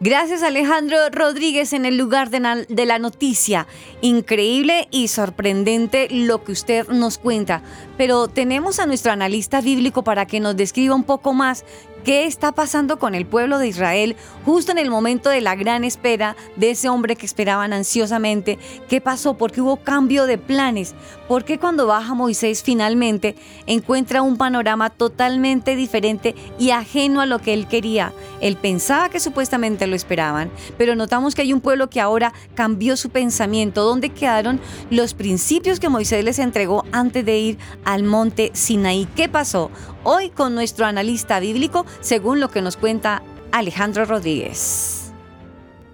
[0.09, 3.67] Gracias Alejandro Rodríguez en el lugar de, de la noticia.
[4.01, 7.61] Increíble y sorprendente lo que usted nos cuenta.
[7.95, 11.63] Pero tenemos a nuestro analista bíblico para que nos describa un poco más
[12.03, 15.83] qué está pasando con el pueblo de Israel justo en el momento de la gran
[15.83, 18.57] espera de ese hombre que esperaban ansiosamente.
[18.87, 19.35] ¿Qué pasó?
[19.35, 20.95] ¿Por qué hubo cambio de planes?
[21.27, 23.35] ¿Por qué cuando baja Moisés finalmente
[23.67, 28.13] encuentra un panorama totalmente diferente y ajeno a lo que él quería?
[28.41, 32.97] Él pensaba que supuestamente lo esperaban, pero notamos que hay un pueblo que ahora cambió
[32.97, 33.83] su pensamiento.
[33.83, 34.59] ¿Dónde quedaron
[34.89, 39.07] los principios que Moisés les entregó antes de ir al monte Sinaí?
[39.15, 39.69] ¿Qué pasó?
[40.03, 45.11] Hoy con nuestro analista bíblico, según lo que nos cuenta Alejandro Rodríguez.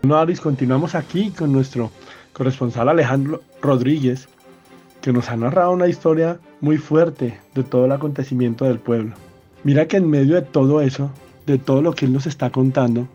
[0.04, 1.92] Bueno, Aris, continuamos aquí con nuestro
[2.34, 4.28] corresponsal Alejandro Rodríguez,
[5.02, 9.16] que nos ha narrado una historia muy fuerte de todo el acontecimiento del pueblo.
[9.64, 11.10] Mira que en medio de todo eso,
[11.48, 13.08] de todo lo que él nos está contando,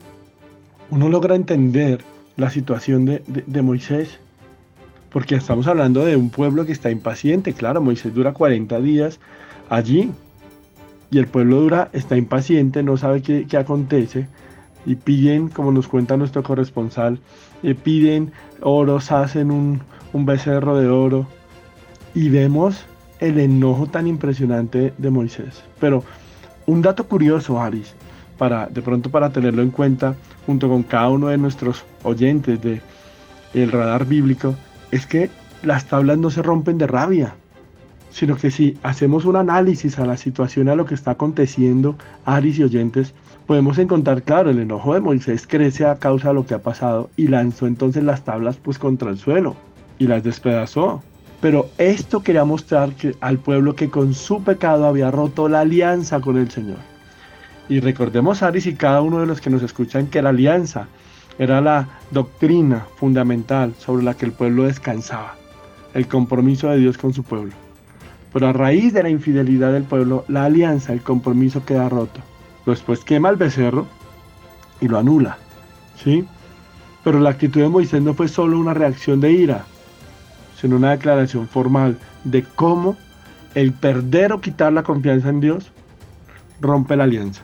[0.91, 2.03] uno logra entender
[2.37, 4.19] la situación de, de Moisés.
[5.11, 7.53] Porque estamos hablando de un pueblo que está impaciente.
[7.53, 9.21] Claro, Moisés dura 40 días
[9.69, 10.13] allí.
[11.11, 14.29] Y el pueblo dura, está impaciente, no sabe qué, acontece.
[14.87, 17.19] Y piden, como nos cuenta nuestro corresponsal,
[17.63, 19.81] eh, piden oro, hacen un,
[20.13, 21.27] un becerro de oro.
[22.15, 22.85] Y vemos
[23.19, 25.63] el enojo tan impresionante de Moisés.
[25.79, 26.05] Pero
[26.67, 27.95] un dato curioso, Aris,
[28.39, 30.15] para, de pronto para tenerlo en cuenta,
[30.47, 32.81] junto con cada uno de nuestros oyentes de
[33.53, 34.55] el radar bíblico,
[34.91, 35.31] es que
[35.63, 37.35] las tablas no se rompen de rabia,
[38.11, 42.59] sino que si hacemos un análisis a la situación, a lo que está aconteciendo, Aris
[42.59, 43.15] y oyentes,
[43.47, 47.11] podemos encontrar, claro, el enojo de Moisés crece a causa de lo que ha pasado
[47.17, 49.57] y lanzó entonces las tablas pues contra el suelo
[49.99, 51.03] y las despedazó.
[51.41, 56.21] Pero esto quería mostrar que, al pueblo que con su pecado había roto la alianza
[56.21, 56.79] con el Señor.
[57.69, 60.89] Y recordemos, Aris y cada uno de los que nos escuchan, que la alianza
[61.39, 65.37] era la doctrina fundamental sobre la que el pueblo descansaba,
[65.95, 67.53] el compromiso de Dios con su pueblo.
[68.33, 72.21] Pero a raíz de la infidelidad del pueblo, la alianza, el compromiso queda roto.
[72.67, 73.87] Después quema el becerro
[74.81, 75.39] y lo anula.
[76.03, 76.25] ¿Sí?
[77.03, 79.65] Pero la actitud de Moisés no fue solo una reacción de ira,
[80.61, 82.97] sino una declaración formal de cómo
[83.55, 85.73] el perder o quitar la confianza en Dios
[86.61, 87.43] rompe la alianza.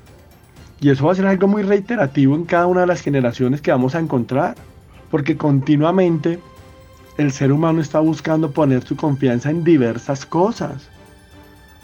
[0.81, 3.71] Y eso va a ser algo muy reiterativo en cada una de las generaciones que
[3.71, 4.55] vamos a encontrar,
[5.11, 6.39] porque continuamente
[7.19, 10.89] el ser humano está buscando poner su confianza en diversas cosas,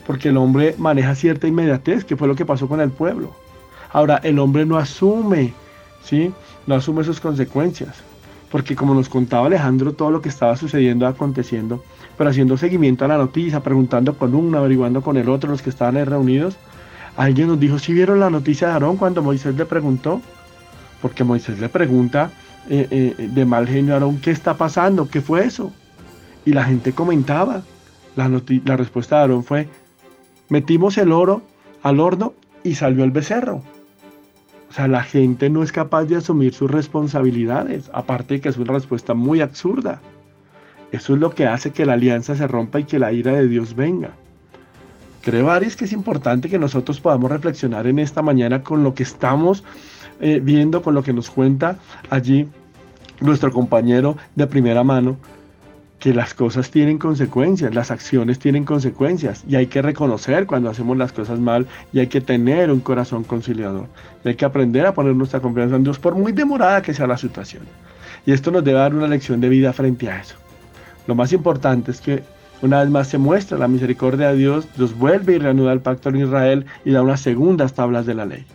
[0.06, 3.34] porque el hombre maneja cierta inmediatez, que fue lo que pasó con el pueblo.
[3.92, 5.52] Ahora, el hombre no asume,
[6.02, 6.32] ¿sí?
[6.66, 8.02] No asume sus consecuencias,
[8.50, 11.82] porque como nos contaba Alejandro, todo lo que estaba sucediendo, aconteciendo,
[12.18, 15.70] pero haciendo seguimiento a la noticia, preguntando con uno, averiguando con el otro, los que
[15.70, 16.56] estaban ahí reunidos,
[17.16, 20.22] Alguien nos dijo, si vieron la noticia de Aarón cuando Moisés le preguntó?
[21.02, 22.30] Porque Moisés le pregunta
[22.68, 25.08] eh, eh, de mal genio Aarón, ¿qué está pasando?
[25.08, 25.72] ¿Qué fue eso?
[26.44, 27.62] Y la gente comentaba.
[28.14, 29.68] La, la respuesta de Aarón fue,
[30.48, 31.42] metimos el oro
[31.82, 33.62] al horno y salió el becerro.
[34.70, 38.56] O sea, la gente no es capaz de asumir sus responsabilidades, aparte de que es
[38.56, 40.00] una respuesta muy absurda.
[40.92, 43.48] Eso es lo que hace que la alianza se rompa y que la ira de
[43.48, 44.12] Dios venga.
[45.22, 49.02] Creo, Aris, que es importante que nosotros podamos reflexionar en esta mañana con lo que
[49.02, 49.62] estamos
[50.22, 52.48] eh, viendo, con lo que nos cuenta allí
[53.20, 55.16] nuestro compañero de primera mano,
[55.98, 60.96] que las cosas tienen consecuencias, las acciones tienen consecuencias y hay que reconocer cuando hacemos
[60.96, 63.86] las cosas mal y hay que tener un corazón conciliador.
[64.24, 67.08] Y hay que aprender a poner nuestra confianza en Dios por muy demorada que sea
[67.08, 67.64] la situación.
[68.24, 70.36] Y esto nos debe dar una lección de vida frente a eso.
[71.08, 72.22] Lo más importante es que
[72.62, 76.10] una vez más se muestra la misericordia de Dios, Dios vuelve y reanuda el pacto
[76.10, 78.46] en Israel y da unas segundas tablas de la ley.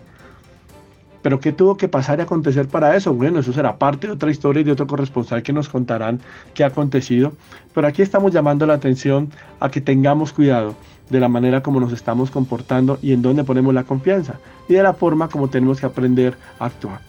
[1.28, 3.14] Pero ¿qué tuvo que pasar y acontecer para eso?
[3.14, 6.22] Bueno, eso será parte de otra historia y de otro corresponsal que nos contarán
[6.54, 7.34] qué ha acontecido.
[7.74, 10.74] Pero aquí estamos llamando la atención a que tengamos cuidado
[11.10, 14.36] de la manera como nos estamos comportando y en dónde ponemos la confianza
[14.70, 17.02] y de la forma como tenemos que aprender a actuar.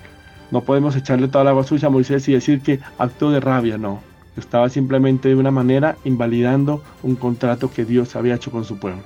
[0.50, 3.78] No podemos echarle toda la agua sucia a Moisés y decir que actúo de rabia,
[3.78, 4.00] no.
[4.36, 9.02] Estaba simplemente de una manera invalidando un contrato que Dios había hecho con su pueblo.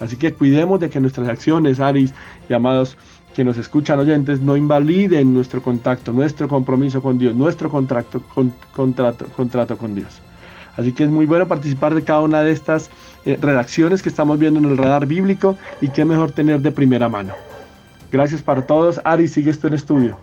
[0.00, 2.12] Así que cuidemos de que nuestras acciones, Aris,
[2.48, 2.96] llamados
[3.38, 8.52] que nos escuchan oyentes no invaliden nuestro contacto, nuestro compromiso con Dios, nuestro contrato con,
[8.72, 10.20] contrato, contrato con Dios.
[10.76, 12.90] Así que es muy bueno participar de cada una de estas
[13.24, 17.08] eh, redacciones que estamos viendo en el radar bíblico y qué mejor tener de primera
[17.08, 17.32] mano.
[18.10, 19.00] Gracias para todos.
[19.04, 20.18] Ari, sigue esto en estudio.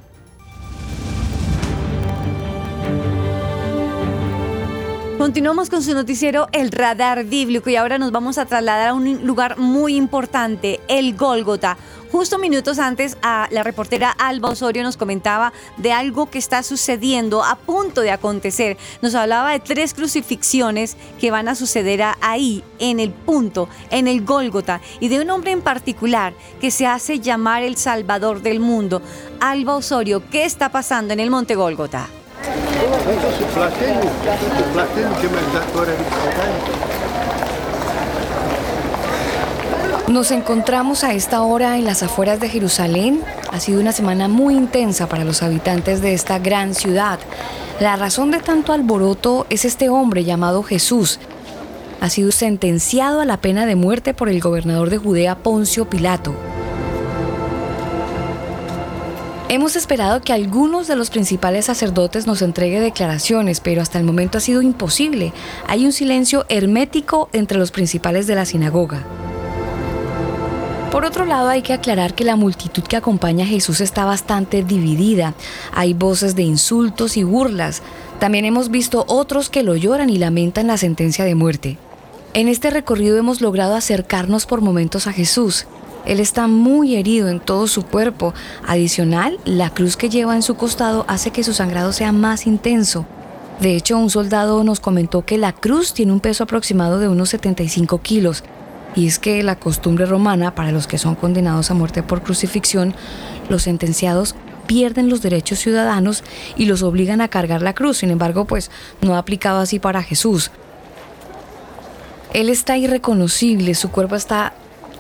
[5.26, 9.26] Continuamos con su noticiero El Radar Bíblico y ahora nos vamos a trasladar a un
[9.26, 11.78] lugar muy importante, el Gólgota.
[12.16, 17.56] Justo minutos antes, la reportera Alba Osorio nos comentaba de algo que está sucediendo, a
[17.56, 18.78] punto de acontecer.
[19.02, 24.24] Nos hablaba de tres crucifixiones que van a suceder ahí, en el punto, en el
[24.24, 29.02] Gólgota, y de un hombre en particular que se hace llamar el Salvador del mundo.
[29.42, 32.08] Alba Osorio, ¿qué está pasando en el Monte Gólgota?
[40.16, 43.22] Nos encontramos a esta hora en las afueras de Jerusalén.
[43.52, 47.20] Ha sido una semana muy intensa para los habitantes de esta gran ciudad.
[47.82, 51.20] La razón de tanto alboroto es este hombre llamado Jesús.
[52.00, 56.34] Ha sido sentenciado a la pena de muerte por el gobernador de Judea, Poncio Pilato.
[59.50, 64.38] Hemos esperado que algunos de los principales sacerdotes nos entregue declaraciones, pero hasta el momento
[64.38, 65.34] ha sido imposible.
[65.68, 69.04] Hay un silencio hermético entre los principales de la sinagoga.
[70.96, 74.64] Por otro lado, hay que aclarar que la multitud que acompaña a Jesús está bastante
[74.64, 75.34] dividida.
[75.74, 77.82] Hay voces de insultos y burlas.
[78.22, 81.78] También hemos visto otros que lo lloran y lamentan la sentencia de muerte.
[82.34, 85.66] En este recorrido hemos logrado acercarnos por momentos a Jesús.
[86.06, 88.34] Él está muy herido en todo su cuerpo.
[88.66, 93.06] Adicional, la cruz que lleva en su costado hace que su sangrado sea más intenso.
[93.60, 97.28] De hecho, un soldado nos comentó que la cruz tiene un peso aproximado de unos
[97.32, 98.46] 75 kilos.
[98.96, 102.96] Y es que la costumbre romana, para los que son condenados a muerte por crucifixión,
[103.50, 104.36] los sentenciados
[104.68, 106.24] pierden los derechos ciudadanos
[106.56, 107.98] y los obligan a cargar la cruz.
[107.98, 108.72] Sin embargo, pues
[109.02, 110.52] no ha aplicado así para Jesús.
[112.34, 114.54] Él está irreconocible, su cuerpo está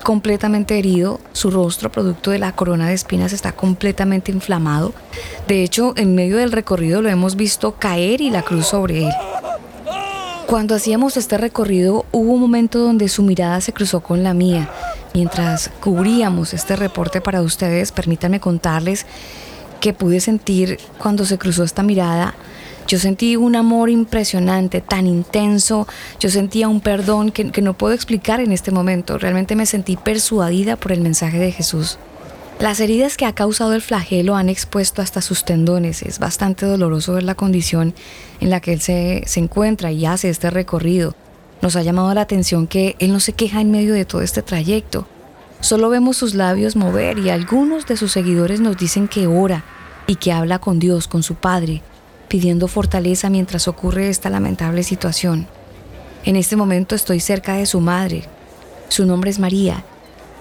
[0.03, 4.93] completamente herido, su rostro, producto de la corona de espinas, está completamente inflamado.
[5.47, 9.13] De hecho, en medio del recorrido lo hemos visto caer y la cruz sobre él.
[10.47, 14.69] Cuando hacíamos este recorrido hubo un momento donde su mirada se cruzó con la mía.
[15.13, 19.05] Mientras cubríamos este reporte para ustedes, permítanme contarles
[19.79, 22.35] que pude sentir cuando se cruzó esta mirada
[22.87, 25.87] yo sentí un amor impresionante, tan intenso,
[26.19, 30.75] yo sentía un perdón que, no puedo explicar en este momento, realmente me sentí persuadida
[30.75, 31.97] por el mensaje de Jesús.
[32.59, 36.01] Las heridas que ha causado el flagelo han expuesto hasta sus tendones.
[36.01, 37.93] Es bastante doloroso ver la condición
[38.39, 41.15] en la que él se, se, encuentra y hace este recorrido.
[41.61, 44.41] Nos ha llamado la atención que él no se queja en medio de todo este
[44.41, 45.05] trayecto.
[45.59, 49.65] Solo vemos sus labios mover y algunos de sus seguidores nos dicen que ora
[50.07, 51.81] y que habla con Dios, con su Padre,
[52.29, 55.47] pidiendo fortaleza mientras ocurre esta lamentable situación.
[56.23, 58.23] En este momento estoy cerca de su madre.
[58.87, 59.83] Su nombre es María.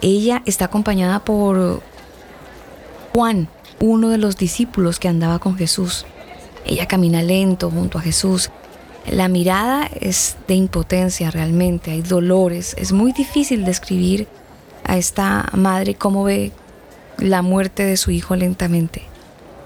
[0.01, 1.83] Ella está acompañada por
[3.15, 3.47] Juan,
[3.79, 6.05] uno de los discípulos que andaba con Jesús.
[6.67, 8.51] Ella camina lento junto a Jesús.
[9.09, 14.27] La mirada es de impotencia realmente, hay dolores, es muy difícil describir
[14.83, 16.51] a esta madre cómo ve
[17.19, 19.03] la muerte de su hijo lentamente.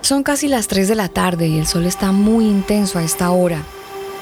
[0.02, 3.30] Son casi las 3 de la tarde y el sol está muy intenso a esta
[3.30, 3.62] hora.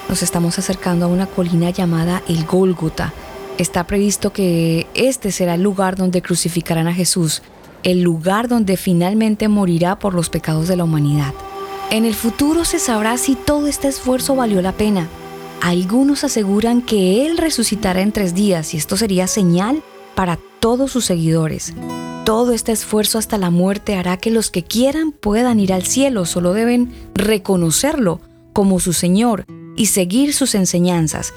[0.08, 3.12] Nos estamos acercando a una colina llamada el Gólgota.
[3.58, 7.42] Está previsto que este será el lugar donde crucificarán a Jesús,
[7.86, 11.32] el lugar donde finalmente morirá por los pecados de la humanidad.
[11.92, 15.06] En el futuro se sabrá si todo este esfuerzo valió la pena.
[15.62, 19.84] Algunos aseguran que Él resucitará en tres días y esto sería señal
[20.16, 21.74] para todos sus seguidores.
[22.24, 26.24] Todo este esfuerzo hasta la muerte hará que los que quieran puedan ir al cielo,
[26.24, 28.20] solo deben reconocerlo
[28.52, 29.44] como su Señor
[29.76, 31.34] y seguir sus enseñanzas.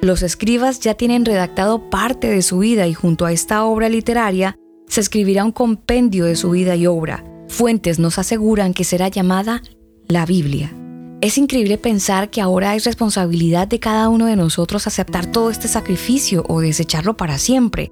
[0.00, 4.56] Los escribas ya tienen redactado parte de su vida y junto a esta obra literaria
[4.88, 7.24] se escribirá un compendio de su vida y obra.
[7.48, 9.62] Fuentes nos aseguran que será llamada
[10.06, 10.72] la Biblia.
[11.20, 15.68] Es increíble pensar que ahora es responsabilidad de cada uno de nosotros aceptar todo este
[15.68, 17.90] sacrificio o desecharlo para siempre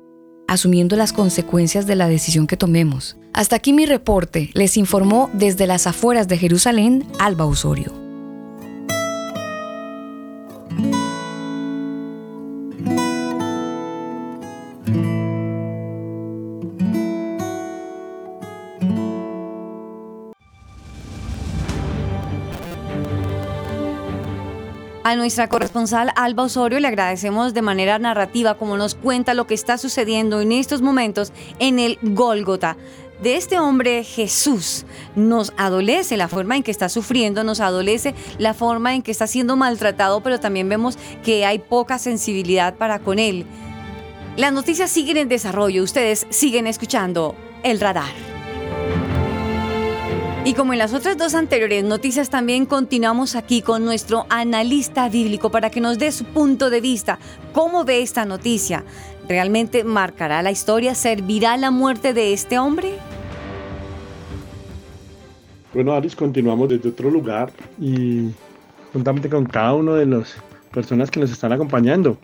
[0.49, 3.17] asumiendo las consecuencias de la decisión que tomemos.
[3.33, 8.06] Hasta aquí mi reporte, les informó desde las afueras de Jerusalén Alba Osorio.
[25.07, 29.55] A nuestra corresponsal Alba Osorio le agradecemos de manera narrativa como nos cuenta lo que
[29.55, 32.77] está sucediendo en estos momentos en el Gólgota.
[33.23, 34.85] De este hombre Jesús
[35.15, 39.29] nos adolece la forma en que está sufriendo, nos adolece la forma en que está
[39.29, 43.47] siendo maltratado, pero también vemos que hay poca sensibilidad para con él.
[44.37, 48.11] Las noticias siguen en desarrollo, ustedes siguen escuchando el radar.
[50.47, 55.51] Y como en las otras dos anteriores noticias, también continuamos aquí con nuestro analista bíblico
[55.51, 57.19] para que nos dé su punto de vista.
[57.53, 58.85] ¿Cómo ve esta noticia?
[59.29, 60.95] ¿Realmente marcará la historia?
[60.95, 62.93] ¿Servirá la muerte de este hombre?
[65.75, 68.31] Bueno, Aris, continuamos desde otro lugar y
[68.93, 70.37] juntamente con cada uno de las
[70.71, 72.19] personas que nos están acompañando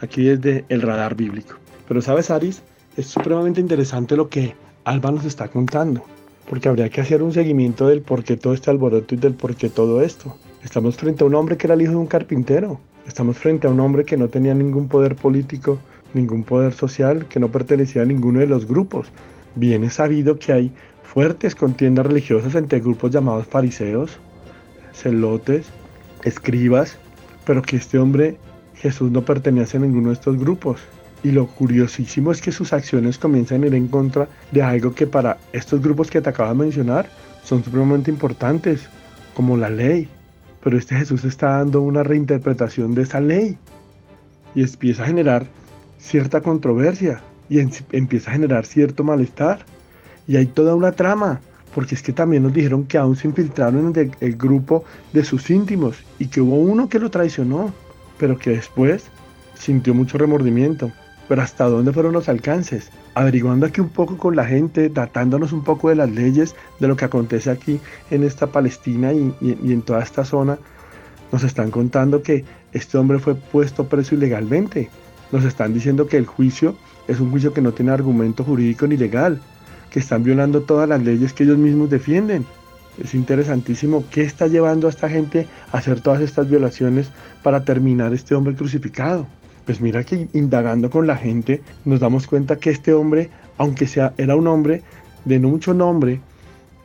[0.00, 1.56] aquí desde el radar bíblico.
[1.86, 2.62] Pero sabes, Aris,
[2.96, 6.15] es supremamente interesante lo que Alba nos está contando
[6.48, 9.56] porque habría que hacer un seguimiento del por qué todo este alboroto y del por
[9.56, 10.36] qué todo esto.
[10.62, 12.80] Estamos frente a un hombre que era el hijo de un carpintero.
[13.06, 15.78] Estamos frente a un hombre que no tenía ningún poder político,
[16.14, 19.08] ningún poder social, que no pertenecía a ninguno de los grupos.
[19.54, 20.72] Bien es sabido que hay
[21.02, 24.18] fuertes contiendas religiosas entre grupos llamados fariseos,
[24.92, 25.66] celotes,
[26.24, 26.98] escribas,
[27.44, 28.36] pero que este hombre
[28.74, 30.80] Jesús no pertenece a ninguno de estos grupos.
[31.26, 35.08] Y lo curiosísimo es que sus acciones comienzan a ir en contra de algo que
[35.08, 37.10] para estos grupos que te acabo de mencionar
[37.42, 38.86] son supremamente importantes,
[39.34, 40.08] como la ley.
[40.62, 43.58] Pero este Jesús está dando una reinterpretación de esa ley
[44.54, 45.46] y empieza a generar
[45.98, 49.66] cierta controversia y empieza a generar cierto malestar.
[50.28, 51.40] Y hay toda una trama,
[51.74, 55.50] porque es que también nos dijeron que aún se infiltraron en el grupo de sus
[55.50, 57.74] íntimos y que hubo uno que lo traicionó,
[58.16, 59.06] pero que después
[59.58, 60.92] sintió mucho remordimiento
[61.28, 65.64] pero hasta dónde fueron los alcances, averiguando aquí un poco con la gente, datándonos un
[65.64, 70.02] poco de las leyes, de lo que acontece aquí en esta Palestina y, en toda
[70.02, 70.58] esta zona,
[71.32, 74.88] nos están contando que este hombre fue puesto preso ilegalmente.
[75.32, 76.76] Nos están diciendo que el juicio
[77.08, 79.40] es un juicio que no tiene argumento jurídico ni legal,
[79.90, 82.46] que están violando todas las leyes que ellos mismos defienden.
[83.02, 87.08] Es interesantísimo qué está llevando a esta gente a hacer todas estas violaciones
[87.42, 89.26] para terminar este hombre crucificado.
[89.66, 94.14] Pues mira que indagando con la gente nos damos cuenta que este hombre, aunque sea,
[94.16, 94.82] era un hombre
[95.24, 96.20] de no mucho nombre,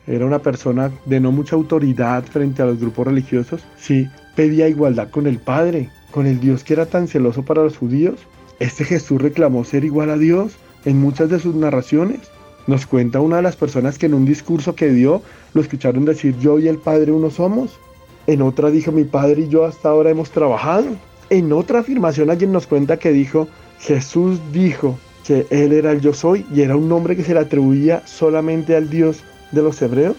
[0.08, 5.10] era una persona de no mucha autoridad frente a los grupos religiosos, sí pedía igualdad
[5.10, 8.16] con el Padre, con el Dios que era tan celoso para los judíos.
[8.58, 12.20] Este Jesús reclamó ser igual a Dios en muchas de sus narraciones.
[12.66, 15.22] Nos cuenta una de las personas que en un discurso que dio
[15.54, 17.78] lo escucharon decir yo y el Padre uno somos.
[18.26, 20.86] En otra dijo mi Padre y yo hasta ahora hemos trabajado.
[21.32, 23.48] En otra afirmación alguien nos cuenta que dijo,
[23.80, 27.40] Jesús dijo que Él era el yo soy y era un nombre que se le
[27.40, 30.16] atribuía solamente al Dios de los hebreos.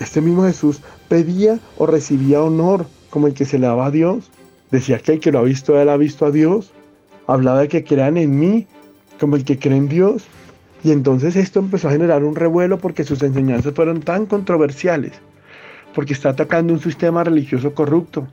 [0.00, 4.30] Este mismo Jesús pedía o recibía honor como el que se le daba a Dios.
[4.70, 6.72] Decía que el que lo ha visto, Él ha visto a Dios.
[7.26, 8.66] Hablaba de que crean en mí
[9.18, 10.24] como el que cree en Dios.
[10.84, 15.12] Y entonces esto empezó a generar un revuelo porque sus enseñanzas fueron tan controversiales,
[15.94, 18.28] porque está atacando un sistema religioso corrupto,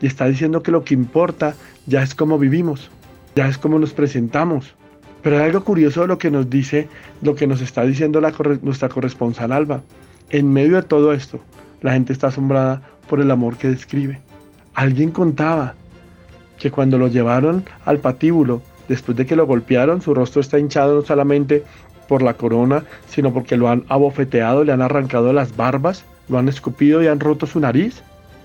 [0.00, 1.54] y está diciendo que lo que importa
[1.86, 2.90] ya es cómo vivimos,
[3.34, 4.74] ya es cómo nos presentamos.
[5.22, 6.88] Pero hay algo curioso de lo que nos dice,
[7.22, 8.20] lo que nos está diciendo
[8.62, 9.82] nuestra corresponsal Alba.
[10.30, 11.40] En medio de todo esto,
[11.82, 14.20] la gente está asombrada por el amor que describe.
[14.74, 15.74] Alguien contaba
[16.58, 20.94] que cuando lo llevaron al patíbulo, después de que lo golpearon, su rostro está hinchado
[20.94, 21.64] no solamente
[22.08, 26.48] por la corona, sino porque lo han abofeteado, le han arrancado las barbas, lo han
[26.48, 28.02] escupido y han roto su nariz.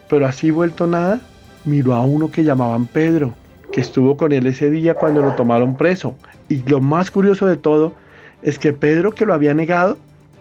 [0.10, 1.22] Pero así vuelto nada,
[1.66, 3.34] miró a uno que llamaban Pedro,
[3.72, 6.16] que estuvo con él ese día cuando lo tomaron preso.
[6.50, 7.94] Y lo más curioso de todo
[8.42, 9.98] es que Pedro que lo había negado,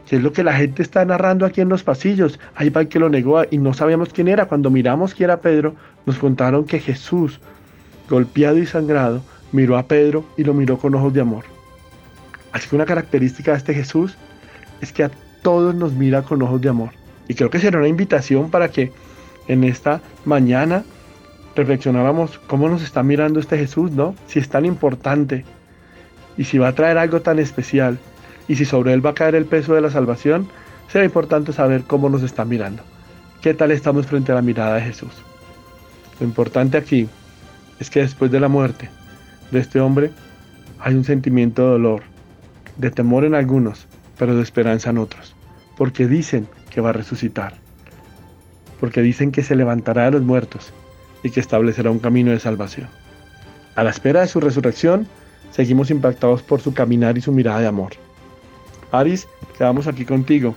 [0.06, 2.88] que es lo que la gente está narrando aquí en los pasillos, ahí va el
[2.88, 4.46] que lo negó y no sabíamos quién era.
[4.46, 7.40] Cuando miramos quién era Pedro, nos contaron que Jesús,
[8.08, 9.22] golpeado y sangrado,
[9.52, 11.44] miró a Pedro y lo miró con ojos de amor.
[12.52, 14.16] Así que una característica de este Jesús
[14.80, 15.10] es que a
[15.42, 16.90] todos nos mira con ojos de amor.
[17.26, 18.92] Y creo que será una invitación para que
[19.48, 20.84] en esta mañana
[21.54, 24.14] reflexionáramos cómo nos está mirando este Jesús, ¿no?
[24.26, 25.44] Si es tan importante
[26.36, 27.98] y si va a traer algo tan especial
[28.48, 30.48] y si sobre él va a caer el peso de la salvación,
[30.88, 32.82] será importante saber cómo nos está mirando.
[33.40, 35.12] ¿Qué tal estamos frente a la mirada de Jesús?
[36.20, 37.08] Lo importante aquí
[37.78, 38.88] es que después de la muerte
[39.50, 40.10] de este hombre
[40.80, 42.02] hay un sentimiento de dolor,
[42.76, 43.86] de temor en algunos,
[44.18, 45.34] pero de esperanza en otros,
[45.76, 47.54] porque dicen que va a resucitar,
[48.80, 50.72] porque dicen que se levantará de los muertos
[51.24, 52.88] y que establecerá un camino de salvación.
[53.74, 55.08] A la espera de su resurrección,
[55.50, 57.94] seguimos impactados por su caminar y su mirada de amor.
[58.92, 59.26] Aris,
[59.58, 60.54] quedamos aquí contigo.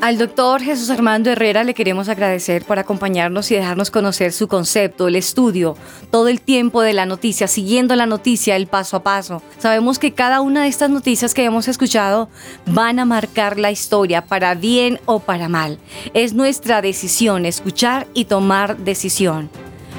[0.00, 5.08] Al doctor Jesús Armando Herrera le queremos agradecer por acompañarnos y dejarnos conocer su concepto,
[5.08, 5.76] el estudio,
[6.12, 9.42] todo el tiempo de la noticia, siguiendo la noticia, el paso a paso.
[9.58, 12.28] Sabemos que cada una de estas noticias que hemos escuchado
[12.66, 15.80] van a marcar la historia, para bien o para mal.
[16.14, 19.50] Es nuestra decisión escuchar y tomar decisión.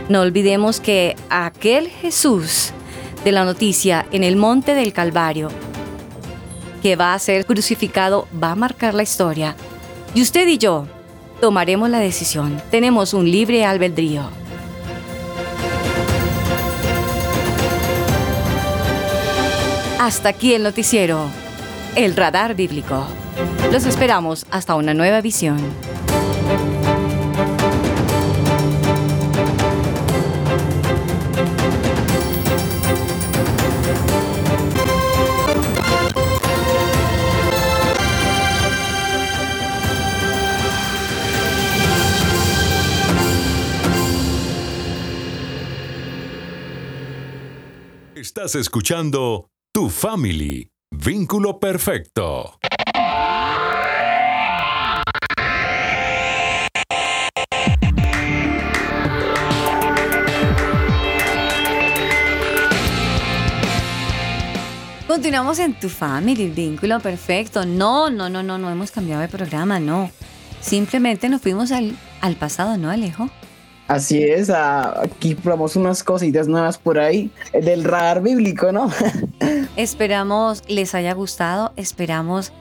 [0.08, 2.72] No olvidemos que aquel Jesús
[3.26, 5.50] de la noticia en el monte del Calvario,
[6.82, 9.58] que va a ser crucificado, va a marcar la historia
[10.14, 10.88] y usted y yo
[11.40, 12.62] tomaremos la decisión.
[12.72, 14.24] Tenemos un libre albedrío.
[20.00, 21.26] Hasta aquí el noticiero,
[21.96, 23.06] el radar bíblico.
[23.72, 25.58] Los esperamos hasta una nueva visión.
[48.40, 52.58] Estás escuchando Tu Family, Vínculo Perfecto.
[65.06, 67.66] Continuamos en Tu Family, Vínculo Perfecto.
[67.66, 70.12] No, no, no, no, no hemos cambiado de programa, no.
[70.62, 73.30] Simplemente nos fuimos al, al pasado, ¿no, Alejo?
[73.90, 78.92] Así es, aquí probamos unas cositas nuevas por ahí del radar bíblico, ¿no?
[79.76, 82.54] esperamos les haya gustado, esperamos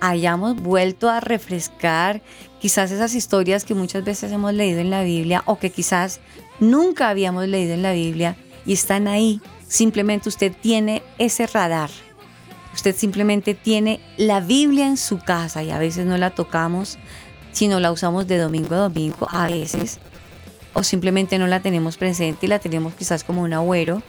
[0.00, 2.22] hayamos vuelto a refrescar
[2.60, 6.20] quizás esas historias que muchas veces hemos leído en la Biblia o que quizás
[6.60, 9.42] nunca habíamos leído en la Biblia y están ahí.
[9.68, 11.90] Simplemente usted tiene ese radar.
[12.72, 16.96] Usted simplemente tiene la Biblia en su casa y a veces no la tocamos,
[17.52, 20.00] sino la usamos de domingo a domingo, a veces
[20.72, 24.02] o simplemente no la tenemos presente y la tenemos quizás como un agüero,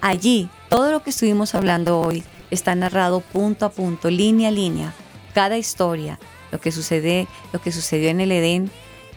[0.00, 4.94] allí todo lo que estuvimos hablando hoy está narrado punto a punto, línea a línea,
[5.34, 6.18] cada historia,
[6.52, 8.70] lo que sucede, lo que sucedió en el Edén,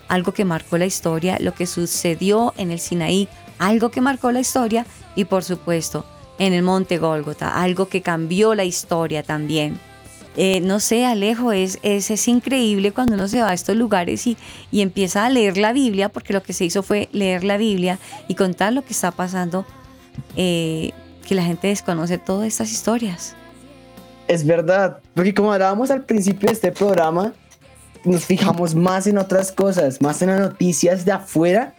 [0.08, 3.28] algo que marcó la historia, lo que sucedió en el Sinaí,
[3.60, 4.86] algo que marcó la historia
[5.16, 6.06] y por supuesto
[6.40, 9.80] en el Monte Gólgota, algo que cambió la historia también.
[10.40, 14.28] Eh, no sé, Alejo, es, es, es, increíble cuando uno se va a estos lugares
[14.28, 14.38] y,
[14.72, 17.98] y, empieza a leer la Biblia, porque lo que se hizo fue leer la Biblia
[18.28, 19.66] y contar lo que está pasando,
[20.36, 20.92] eh,
[21.28, 23.36] que la gente desconoce todas estas historias.
[24.28, 27.34] Es verdad, porque como hablábamos al principio de este programa,
[28.06, 31.74] nos fijamos más en otras cosas, más en las noticias de afuera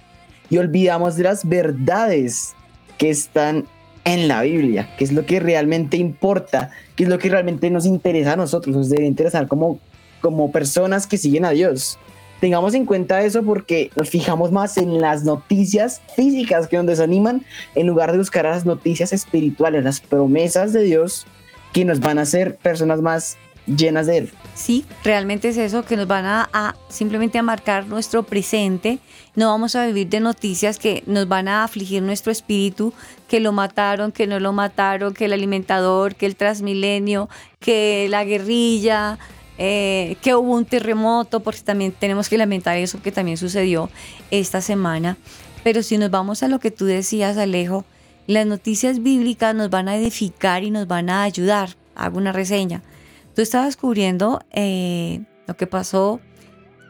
[0.51, 2.55] y olvidamos de las verdades
[2.97, 3.67] que están
[4.15, 7.85] en la Biblia, que es lo que realmente importa, que es lo que realmente nos
[7.85, 9.81] interesa a nosotros, nos debe interesar como,
[10.21, 11.99] como personas que siguen a Dios.
[12.41, 17.45] Tengamos en cuenta eso porque nos fijamos más en las noticias físicas que nos desaniman
[17.75, 21.27] en lugar de buscar las noticias espirituales, las promesas de Dios
[21.73, 23.37] que nos van a hacer personas más
[23.77, 24.33] llenas de Él.
[24.55, 28.99] Sí, realmente es eso, que nos van a, simplemente a marcar nuestro presente.
[29.37, 32.93] No vamos a vivir de noticias que nos van a afligir nuestro espíritu,
[33.29, 37.29] que lo mataron, que no lo mataron, que el alimentador, que el transmilenio,
[37.61, 39.19] que la guerrilla,
[39.59, 43.91] eh, que hubo un terremoto, porque también tenemos que lamentar eso que también sucedió
[44.31, 45.17] esta semana.
[45.63, 47.85] Pero si nos vamos a lo que tú decías, Alejo,
[48.27, 51.71] las noticias bíblicas nos van a edificar y nos van a ayudar.
[51.95, 52.83] Hago una reseña.
[53.39, 56.19] Tú estabas cubriendo eh, lo que pasó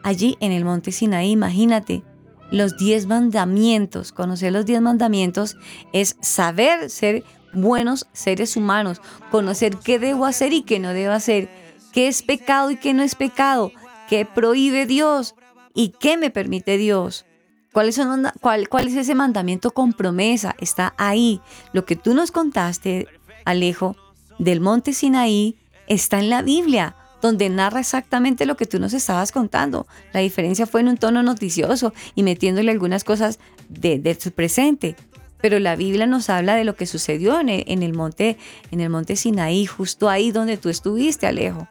[0.03, 1.29] allí en el monte Sinaí.
[1.29, 2.01] Imagínate,
[2.49, 4.11] los diez mandamientos.
[4.11, 5.57] Conocer los diez mandamientos
[5.93, 7.23] es saber ser
[7.53, 11.51] buenos seres humanos, conocer qué debo hacer y qué no debo hacer,
[11.93, 13.71] qué es pecado y qué no es pecado,
[14.09, 15.35] qué prohíbe Dios
[15.75, 17.27] y qué me permite Dios.
[17.73, 18.01] ¿Cuál es,
[18.41, 20.55] cuál, ¿Cuál es ese mandamiento con promesa?
[20.57, 21.41] Está ahí.
[21.73, 23.05] Lo que tú nos contaste,
[23.45, 23.95] Alejo,
[24.39, 25.55] del monte Sinaí,
[25.89, 29.87] está en la Biblia donde narra exactamente lo que tú nos estabas contando.
[30.13, 34.95] La diferencia fue en un tono noticioso y metiéndole algunas cosas de, su presente.
[35.41, 38.37] Pero la Biblia nos habla de lo que sucedió en el, monte,
[38.71, 41.67] en el monte Sinaí, justo ahí donde tú estuviste, Alejo,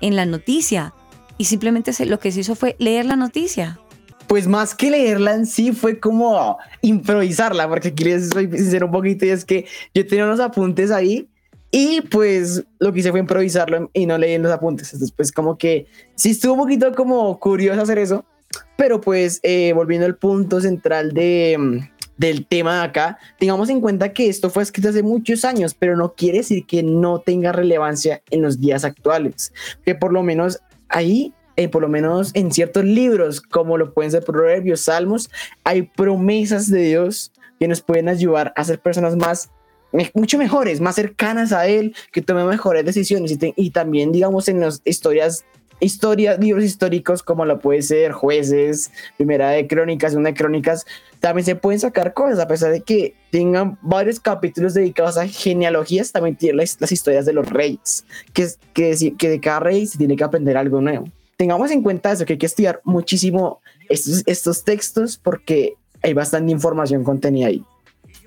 [0.00, 0.92] en la noticia.
[1.38, 3.78] Y simplemente lo que se hizo fue leer la noticia.
[4.26, 9.24] Pues más que leerla en sí fue como improvisarla, porque aquí les sincero un poquito
[9.24, 11.28] y es que yo tenía unos apuntes ahí
[11.78, 14.94] y pues lo que hice fue improvisarlo y no leí los apuntes.
[14.94, 18.24] Entonces, pues como que sí estuvo un poquito como curioso hacer eso.
[18.78, 21.78] Pero pues eh, volviendo al punto central de, mm,
[22.16, 26.14] del tema acá, tengamos en cuenta que esto fue escrito hace muchos años, pero no
[26.14, 29.52] quiere decir que no tenga relevancia en los días actuales.
[29.84, 34.12] Que por lo menos ahí eh, por lo menos en ciertos libros, como lo pueden
[34.12, 35.30] ser Proverbios, Salmos,
[35.62, 39.50] hay promesas de Dios que nos pueden ayudar a ser personas más
[40.14, 44.82] mucho mejores, más cercanas a él, que tomen mejores decisiones y, también, digamos, en las
[44.84, 45.44] historias
[45.78, 50.86] historias, libros históricos como lo puede ser Jueces, Primera de Crónicas, Segunda de Crónicas,
[51.20, 56.12] también se pueden sacar cosas, a pesar de que tengan varios capítulos dedicados a genealogías,
[56.12, 60.16] también tienen las, historias de los reyes, que, que, que de cada rey se tiene
[60.16, 61.08] que aprender algo nuevo.
[61.36, 63.60] Tengamos en cuenta eso, que hay que estudiar muchísimo
[63.90, 67.62] estos, estos textos porque hay bastante información contenida ahí.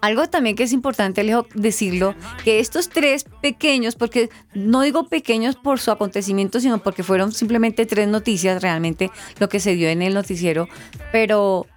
[0.01, 5.55] Algo también que es importante, Alejo, decirlo, que estos tres pequeños, porque no digo pequeños
[5.55, 10.01] por su acontecimiento, sino porque fueron simplemente tres noticias realmente lo que se dio en
[10.01, 10.67] el noticiero,
[11.11, 11.67] pero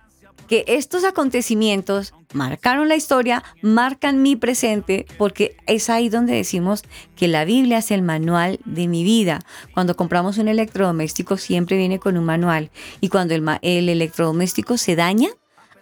[0.48, 6.82] que estos acontecimientos marcaron la historia, marcan mi presente, porque es ahí donde decimos
[7.16, 9.40] que la Biblia es el manual de mi vida.
[9.72, 12.70] Cuando compramos un electrodoméstico siempre viene con un manual
[13.00, 15.28] y cuando el, el electrodoméstico se daña,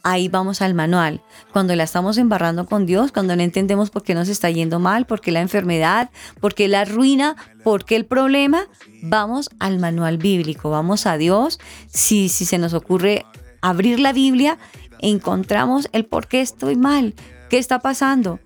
[0.02, 1.22] ahí vamos al manual.
[1.52, 5.06] Cuando la estamos embarrando con Dios, cuando no entendemos por qué nos está yendo mal,
[5.06, 8.66] por qué la enfermedad, por qué la ruina, por qué el problema,
[9.02, 11.58] vamos al manual bíblico, vamos a Dios.
[11.88, 13.26] Si, si se nos ocurre
[13.60, 14.58] abrir la Biblia,
[15.00, 17.14] encontramos el por qué estoy mal,
[17.48, 18.40] qué está pasando.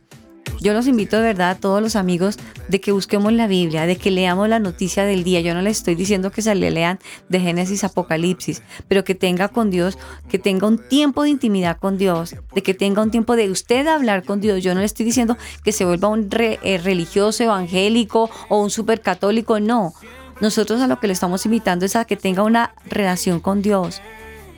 [0.60, 2.38] Yo los invito de verdad a todos los amigos
[2.68, 5.40] de que busquemos la Biblia, de que leamos la noticia del día.
[5.40, 9.48] Yo no les estoy diciendo que se le lean de Génesis Apocalipsis, pero que tenga
[9.48, 13.36] con Dios, que tenga un tiempo de intimidad con Dios, de que tenga un tiempo
[13.36, 14.62] de usted hablar con Dios.
[14.62, 19.60] Yo no le estoy diciendo que se vuelva un eh, religioso evangélico o un supercatólico,
[19.60, 19.92] no.
[20.40, 24.00] Nosotros a lo que le estamos invitando es a que tenga una relación con Dios,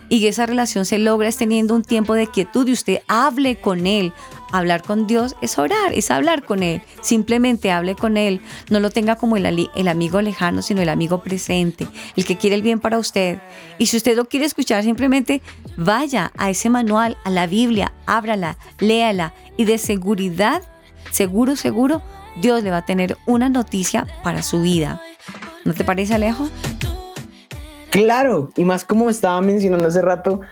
[0.09, 3.57] y que esa relación se logra es teniendo un tiempo de quietud y usted hable
[3.57, 4.13] con Él.
[4.53, 6.83] Hablar con Dios es orar, es hablar con Él.
[7.01, 8.41] Simplemente hable con Él.
[8.71, 11.87] No lo tenga como el, el amigo lejano, sino el amigo presente,
[12.17, 13.41] el que quiere el bien para usted.
[13.79, 15.43] Y si usted lo quiere escuchar, simplemente
[15.77, 20.63] vaya a ese manual, a la Biblia, ábrala, léala y de seguridad,
[21.11, 22.03] seguro, seguro,
[22.41, 25.01] Dios le va a tener una noticia para su vida.
[25.65, 26.49] ¿No te parece, Alejo?
[27.97, 30.43] Claro, y más como estaba mencionando hace rato,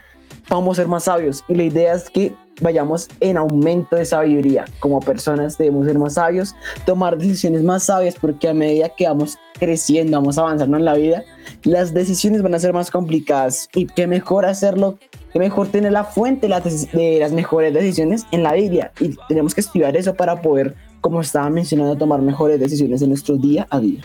[0.48, 1.44] vamos a ser más sabios.
[1.46, 2.32] Y la idea es que
[2.62, 4.64] vayamos en aumento de sabiduría.
[4.80, 9.36] Como personas debemos ser más sabios, tomar decisiones más sabias, porque a medida que vamos
[9.58, 11.22] creciendo, vamos avanzando en la vida,
[11.64, 13.68] las decisiones van a ser más complicadas.
[13.74, 14.98] Y qué mejor hacerlo,
[15.30, 18.90] qué mejor tener la fuente de las mejores decisiones en la Biblia.
[19.00, 23.36] Y tenemos que estudiar eso para poder, como estaba mencionando, tomar mejores decisiones en nuestro
[23.36, 24.00] día a día.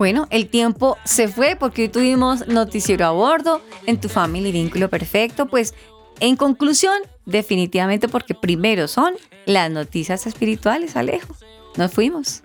[0.00, 4.88] Bueno, el tiempo se fue porque hoy tuvimos noticiero a bordo en tu familia vínculo
[4.88, 5.44] perfecto.
[5.44, 5.74] Pues
[6.20, 6.94] en conclusión,
[7.26, 9.12] definitivamente porque primero son
[9.44, 11.36] las noticias espirituales, Alejo.
[11.76, 12.42] Nos fuimos.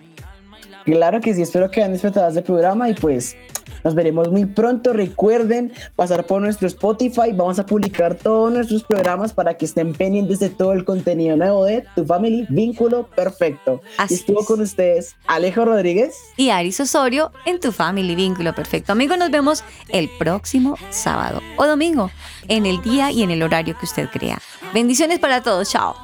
[0.86, 3.36] Claro que sí, espero que hayan disfrutado este programa y pues
[3.82, 4.92] nos veremos muy pronto.
[4.92, 7.32] Recuerden pasar por nuestro Spotify.
[7.34, 11.64] Vamos a publicar todos nuestros programas para que estén pendientes de todo el contenido nuevo
[11.64, 13.82] de Tu Family Vínculo Perfecto.
[13.98, 18.92] Así estuvo con ustedes Alejo Rodríguez y Aris Osorio en Tu Family Vínculo Perfecto.
[18.92, 22.12] Amigos, nos vemos el próximo sábado o domingo
[22.46, 24.38] en el día y en el horario que usted crea.
[24.72, 25.68] Bendiciones para todos.
[25.68, 25.96] Chao.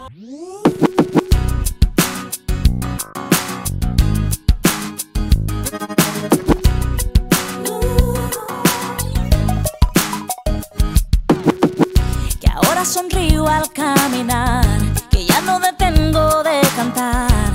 [12.85, 14.66] sonrío al caminar,
[15.11, 17.53] que ya no detengo de cantar,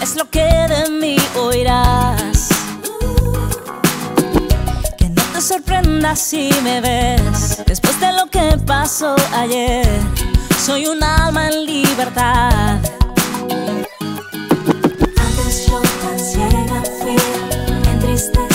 [0.00, 2.48] es lo que de mí oirás.
[4.96, 9.86] Que no te sorprendas si me ves, después de lo que pasó ayer,
[10.64, 12.78] soy un alma en libertad.
[15.16, 17.16] Antes yo tan ciega fui,
[17.90, 18.49] en tristeza.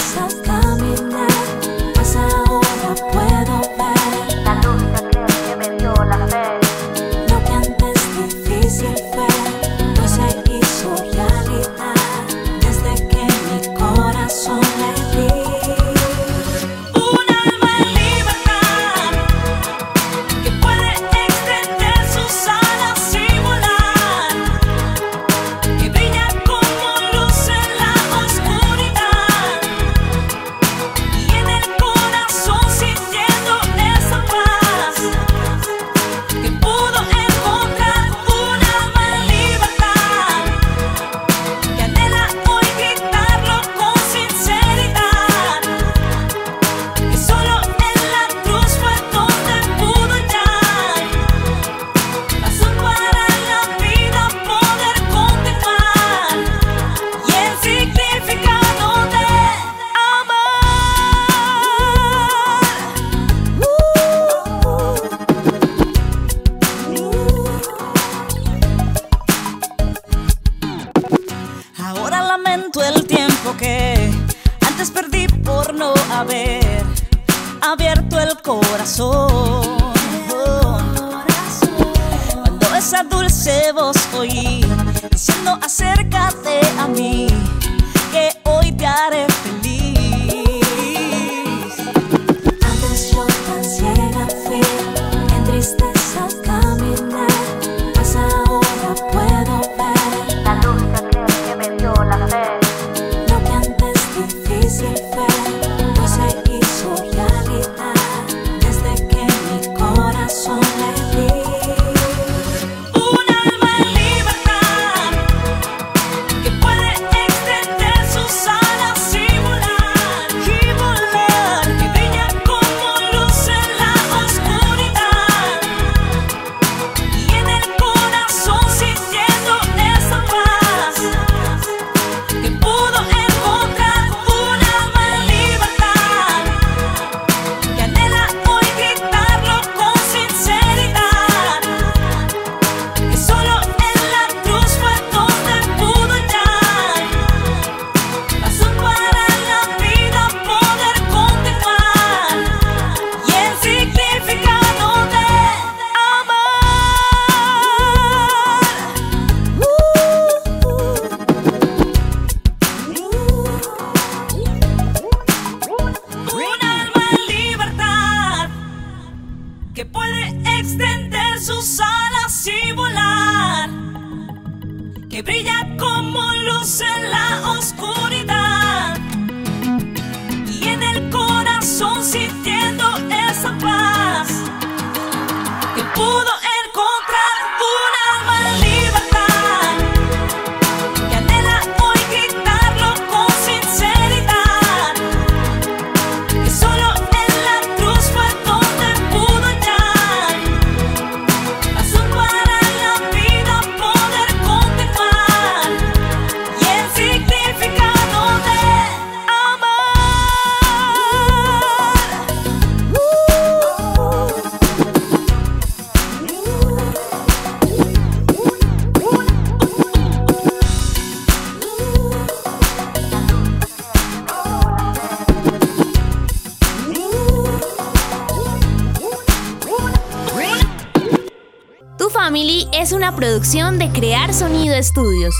[233.16, 235.36] producción de Crear Sonido Estudios.